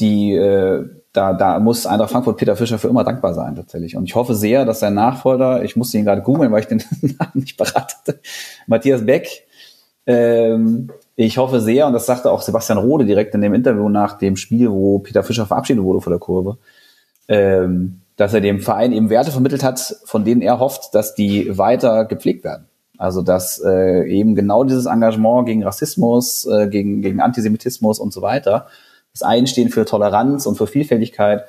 [0.00, 3.94] die äh, da, da muss Eintracht Frankfurt Peter Fischer für immer dankbar sein tatsächlich.
[3.94, 6.82] Und ich hoffe sehr, dass sein Nachfolger, ich musste ihn gerade googeln, weil ich den
[7.02, 8.20] Namen nicht parat hatte,
[8.66, 9.46] Matthias Beck,
[10.06, 14.18] ähm, ich hoffe sehr, und das sagte auch Sebastian Rode direkt in dem Interview nach
[14.18, 16.58] dem Spiel, wo Peter Fischer verabschiedet wurde vor der Kurve,
[17.28, 21.56] ähm, dass er dem Verein eben Werte vermittelt hat, von denen er hofft, dass die
[21.56, 22.66] weiter gepflegt werden.
[22.96, 28.22] Also dass äh, eben genau dieses Engagement gegen Rassismus, äh, gegen, gegen Antisemitismus und so
[28.22, 28.66] weiter,
[29.12, 31.44] das Einstehen für Toleranz und für Vielfältigkeit,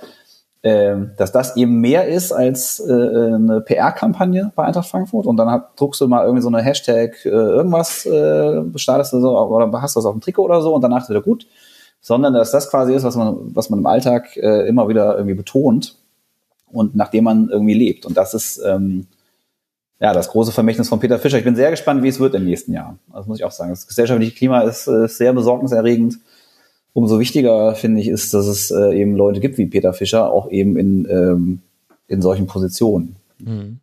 [0.65, 5.27] dass das eben mehr ist als äh, eine PR-Kampagne bei Eintracht Frankfurt.
[5.27, 9.19] Und dann hat, druckst du mal irgendwie so eine Hashtag äh, irgendwas, äh, startest du
[9.19, 11.45] so oder hast du das auf dem Trikot oder so und danach ist wieder gut.
[12.01, 15.35] Sondern dass das quasi ist, was man, was man im Alltag äh, immer wieder irgendwie
[15.35, 15.97] betont
[16.71, 18.07] und nachdem man irgendwie lebt.
[18.07, 19.05] Und das ist ähm,
[19.99, 21.37] ja das große Vermächtnis von Peter Fischer.
[21.37, 22.97] Ich bin sehr gespannt, wie es wird im nächsten Jahr.
[23.13, 23.69] Das muss ich auch sagen.
[23.69, 26.17] Das gesellschaftliche Klima ist, äh, sehr besorgniserregend.
[26.95, 30.49] Umso wichtiger finde ich ist, dass es äh, eben Leute gibt wie Peter Fischer, auch
[30.49, 31.59] eben in, ähm,
[32.07, 33.17] in solchen Positionen.
[33.37, 33.81] Mhm.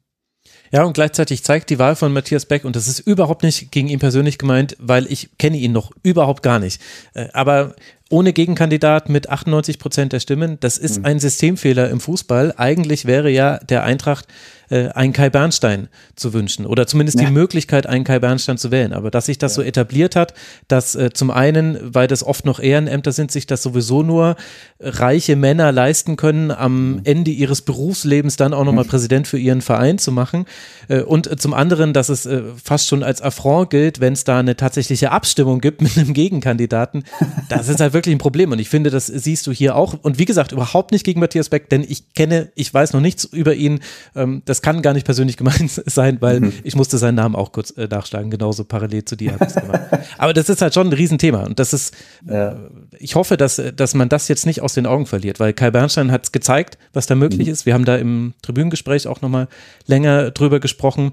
[0.73, 3.89] Ja, und gleichzeitig zeigt die Wahl von Matthias Beck, und das ist überhaupt nicht gegen
[3.89, 6.81] ihn persönlich gemeint, weil ich kenne ihn noch überhaupt gar nicht.
[7.13, 7.77] Äh, aber
[8.13, 11.05] ohne Gegenkandidat mit 98 Prozent der Stimmen, das ist Mhm.
[11.07, 12.55] ein Systemfehler im Fußball.
[12.57, 14.27] Eigentlich wäre ja der Eintracht
[14.71, 17.27] äh, einen Kai Bernstein zu wünschen oder zumindest Ja.
[17.27, 18.95] die Möglichkeit, einen Kai Bernstein zu wählen.
[18.95, 20.33] Aber dass sich das so etabliert hat,
[20.67, 24.37] dass äh, zum einen, weil das oft noch Ehrenämter sind, sich das sowieso nur
[24.81, 29.99] reiche Männer leisten können, am Ende ihres Berufslebens dann auch nochmal Präsident für ihren Verein
[29.99, 30.47] zu machen.
[30.89, 34.25] Äh, und äh, zum anderen, dass es äh, fast schon als Affront gilt, wenn es
[34.25, 37.05] da eine tatsächliche Abstimmung gibt mit einem Gegenkandidaten.
[37.51, 38.53] Das ist halt wirklich ein Problem.
[38.53, 39.95] Und ich finde, das siehst du hier auch.
[40.03, 43.25] Und wie gesagt, überhaupt nicht gegen Matthias Beck, denn ich kenne, ich weiß noch nichts
[43.25, 43.81] über ihn.
[44.17, 47.71] Ähm, das kann gar nicht persönlich gemeint sein, weil ich musste seinen Namen auch kurz
[47.71, 49.33] äh, nachschlagen, genauso parallel zu dir.
[49.35, 49.81] hab ich's gemacht.
[50.19, 51.45] Aber das ist halt schon ein Riesenthema.
[51.45, 51.95] Und das ist,
[52.27, 52.53] äh,
[52.99, 56.11] ich hoffe, dass, dass man das jetzt nicht aus den Augen verliert, weil Kai Bernstein
[56.11, 57.67] hat es gezeigt, was da möglich ist.
[57.67, 59.49] Wir haben da im Tribünengespräch auch nochmal
[59.87, 61.13] länger drüber gesprochen.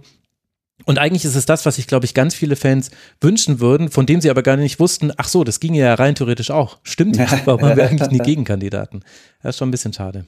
[0.85, 2.89] Und eigentlich ist es das, was sich, glaube ich, ganz viele Fans
[3.21, 6.15] wünschen würden, von dem sie aber gar nicht wussten, ach so, das ginge ja rein
[6.15, 6.77] theoretisch auch.
[6.83, 9.03] Stimmt, warum haben wir eigentlich nie Gegenkandidaten?
[9.43, 10.25] Das ist schon ein bisschen schade.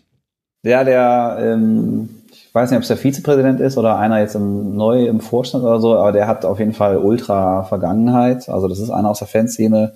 [0.64, 4.36] Ja, der, ähm, ich ich weiß nicht, ob es der Vizepräsident ist oder einer jetzt
[4.36, 8.50] im, neu im Vorstand oder so, aber der hat auf jeden Fall ultra Vergangenheit.
[8.50, 9.94] Also das ist einer aus der Fanszene.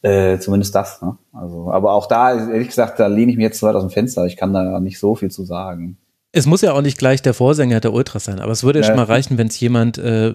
[0.00, 1.18] Äh, zumindest das, ne?
[1.34, 3.90] Also, aber auch da, ehrlich gesagt, da lehne ich mich jetzt zu weit aus dem
[3.90, 4.24] Fenster.
[4.24, 5.98] Ich kann da nicht so viel zu sagen.
[6.32, 8.86] Es muss ja auch nicht gleich der Vorsänger der Ultras sein, aber es würde ja,
[8.86, 10.32] schon mal reichen, wenn es jemand äh,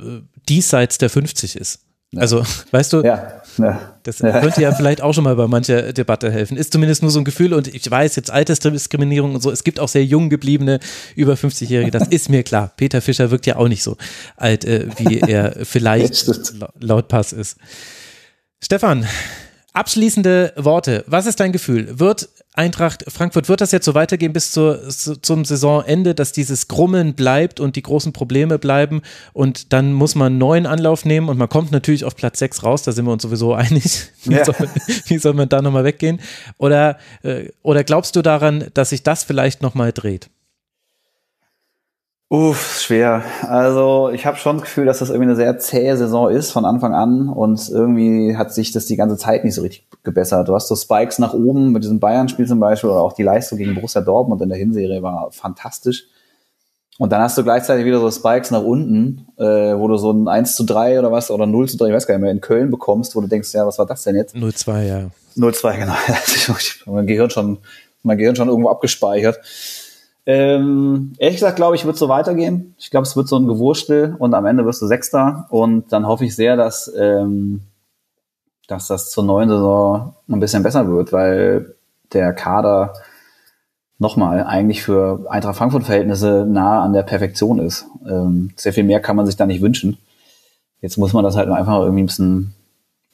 [0.48, 1.86] diesseits der 50 ist.
[2.16, 6.32] Also, weißt du, ja, ja, das könnte ja vielleicht auch schon mal bei mancher Debatte
[6.32, 6.58] helfen.
[6.58, 9.80] Ist zumindest nur so ein Gefühl und ich weiß jetzt Altersdiskriminierung und so, es gibt
[9.80, 10.80] auch sehr jung gebliebene
[11.16, 12.72] über 50-Jährige, das ist mir klar.
[12.78, 13.98] Peter Fischer wirkt ja auch nicht so
[14.38, 17.58] alt, äh, wie er vielleicht laut Pass ist.
[18.62, 19.06] Stefan,
[19.76, 21.04] Abschließende Worte.
[21.06, 22.00] Was ist dein Gefühl?
[22.00, 27.14] Wird Eintracht Frankfurt, wird das jetzt so weitergehen bis zur, zum Saisonende, dass dieses Grummeln
[27.14, 29.02] bleibt und die großen Probleme bleiben
[29.34, 32.64] und dann muss man einen neuen Anlauf nehmen und man kommt natürlich auf Platz 6
[32.64, 34.10] raus, da sind wir uns sowieso einig.
[34.24, 34.46] Wie, ja.
[34.46, 34.56] soll,
[35.08, 36.22] wie soll, man da nochmal weggehen?
[36.58, 40.30] Oder, äh, oder glaubst du daran, dass sich das vielleicht nochmal dreht?
[42.28, 43.24] Uff, schwer.
[43.44, 46.66] Also ich habe schon das Gefühl, dass das irgendwie eine sehr zähe Saison ist von
[46.66, 50.48] Anfang an und irgendwie hat sich das die ganze Zeit nicht so richtig gebessert.
[50.48, 53.60] Du hast so Spikes nach oben mit diesem Bayern-Spiel zum Beispiel oder auch die Leistung
[53.60, 56.08] gegen Borussia Dortmund in der Hinserie war fantastisch.
[56.98, 60.28] Und dann hast du gleichzeitig wieder so Spikes nach unten, äh, wo du so ein
[60.28, 62.42] 1 zu 3 oder was oder 0 zu 3, ich weiß gar nicht mehr, in
[62.42, 64.34] Köln bekommst, wo du denkst, ja, was war das denn jetzt?
[64.34, 65.10] 0-2, ja.
[65.38, 65.94] 0-2, genau.
[66.96, 67.60] mein Gehirn schon,
[68.02, 69.40] mein Gehirn schon irgendwo abgespeichert.
[70.28, 72.76] Ähm, ehrlich gesagt, glaube ich, wird so weitergehen.
[72.80, 75.46] Ich glaube, es wird so ein Gewurstel und am Ende wirst du Sechster.
[75.50, 77.62] Und dann hoffe ich sehr, dass, ähm,
[78.68, 81.76] dass das zur neuen Saison ein bisschen besser wird, weil
[82.12, 82.94] der Kader
[84.00, 87.86] nochmal eigentlich für Eintracht Frankfurt-Verhältnisse nah an der Perfektion ist.
[88.08, 89.98] Ähm, sehr viel mehr kann man sich da nicht wünschen.
[90.82, 92.54] Jetzt muss man das halt einfach irgendwie ein bisschen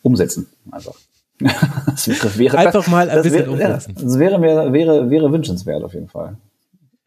[0.01, 0.47] umsetzen.
[0.72, 0.93] Also.
[1.88, 3.95] das wäre, einfach mal ein bisschen wäre, umsetzen.
[3.97, 6.38] Ja, das wäre, wäre, wäre wünschenswert auf jeden Fall.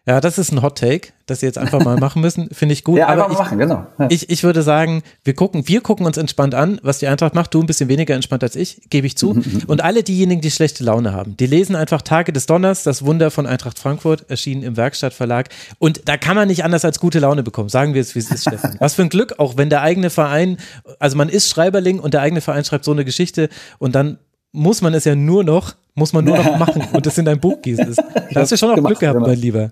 [0.07, 2.51] Ja, das ist ein Hot Take, das sie jetzt einfach mal machen müssen.
[2.53, 2.99] Finde ich gut.
[2.99, 3.87] Ja, einfach mal machen, genau.
[3.99, 4.09] Ja.
[4.11, 7.55] Ich, ich würde sagen, wir gucken, wir gucken uns entspannt an, was die Eintracht macht.
[7.55, 9.31] Du ein bisschen weniger entspannt als ich, gebe ich zu.
[9.67, 13.31] Und alle diejenigen, die schlechte Laune haben, die lesen einfach Tage des Donners, das Wunder
[13.31, 15.49] von Eintracht Frankfurt, erschienen im Werkstattverlag.
[15.79, 17.71] Und da kann man nicht anders als gute Laune bekommen.
[17.71, 18.77] Sagen wir es, wie es ist, Stefan.
[18.81, 20.59] Was für ein Glück, auch wenn der eigene Verein,
[20.99, 23.49] also man ist Schreiberling und der eigene Verein schreibt so eine Geschichte
[23.79, 24.19] und dann
[24.53, 27.39] muss man es ja nur noch, muss man nur noch machen und das in dein
[27.39, 27.95] Buch gießen.
[28.33, 29.29] Da hast du schon noch gemacht, Glück gehabt, genau.
[29.29, 29.71] mein Lieber.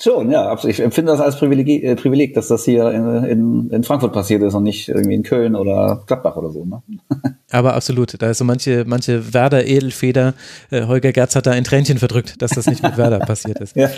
[0.00, 0.56] Schon, ja.
[0.64, 4.42] Ich empfinde das als Privileg, äh, Privileg dass das hier in, in, in, Frankfurt passiert
[4.42, 6.64] ist und nicht irgendwie in Köln oder Gladbach oder so.
[6.64, 6.80] Ne?
[7.50, 10.32] Aber absolut, da ist so manche, manche Werder-Edelfeder,
[10.70, 13.76] äh, Holger Gerz hat da ein Tränchen verdrückt, dass das nicht mit Werder passiert ist.
[13.76, 13.90] Ja.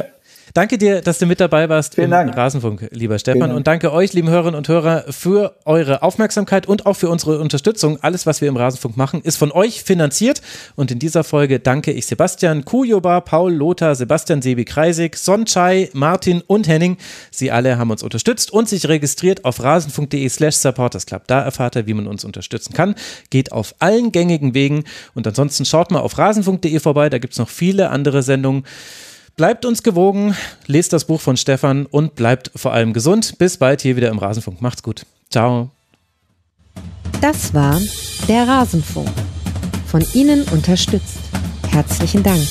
[0.55, 2.37] Danke dir, dass du mit dabei warst Vielen im Dank.
[2.37, 3.53] Rasenfunk, lieber Stefan.
[3.53, 7.99] Und danke euch, lieben Hörerinnen und Hörer, für eure Aufmerksamkeit und auch für unsere Unterstützung.
[8.03, 10.43] Alles, was wir im Rasenfunk machen, ist von euch finanziert.
[10.75, 16.43] Und in dieser Folge danke ich Sebastian Kujoba, Paul Lothar, Sebastian Sebi Kreisig, Sonchai, Martin
[16.47, 16.97] und Henning.
[17.31, 21.23] Sie alle haben uns unterstützt und sich registriert auf rasenfunk.de slash supportersclub.
[21.27, 22.95] Da erfahrt ihr, wie man uns unterstützen kann.
[23.31, 24.85] Geht auf allen gängigen Wegen.
[25.15, 27.09] Und ansonsten schaut mal auf rasenfunk.de vorbei.
[27.09, 28.65] Da gibt es noch viele andere Sendungen.
[29.41, 30.37] Bleibt uns gewogen,
[30.67, 33.39] lest das Buch von Stefan und bleibt vor allem gesund.
[33.39, 34.61] Bis bald hier wieder im Rasenfunk.
[34.61, 35.07] Macht's gut.
[35.31, 35.71] Ciao.
[37.23, 37.81] Das war
[38.29, 39.09] der Rasenfunk.
[39.87, 41.21] Von Ihnen unterstützt.
[41.71, 42.47] Herzlichen Dank.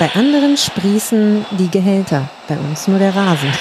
[0.00, 3.52] Bei anderen sprießen die Gehälter, bei uns nur der Rasen.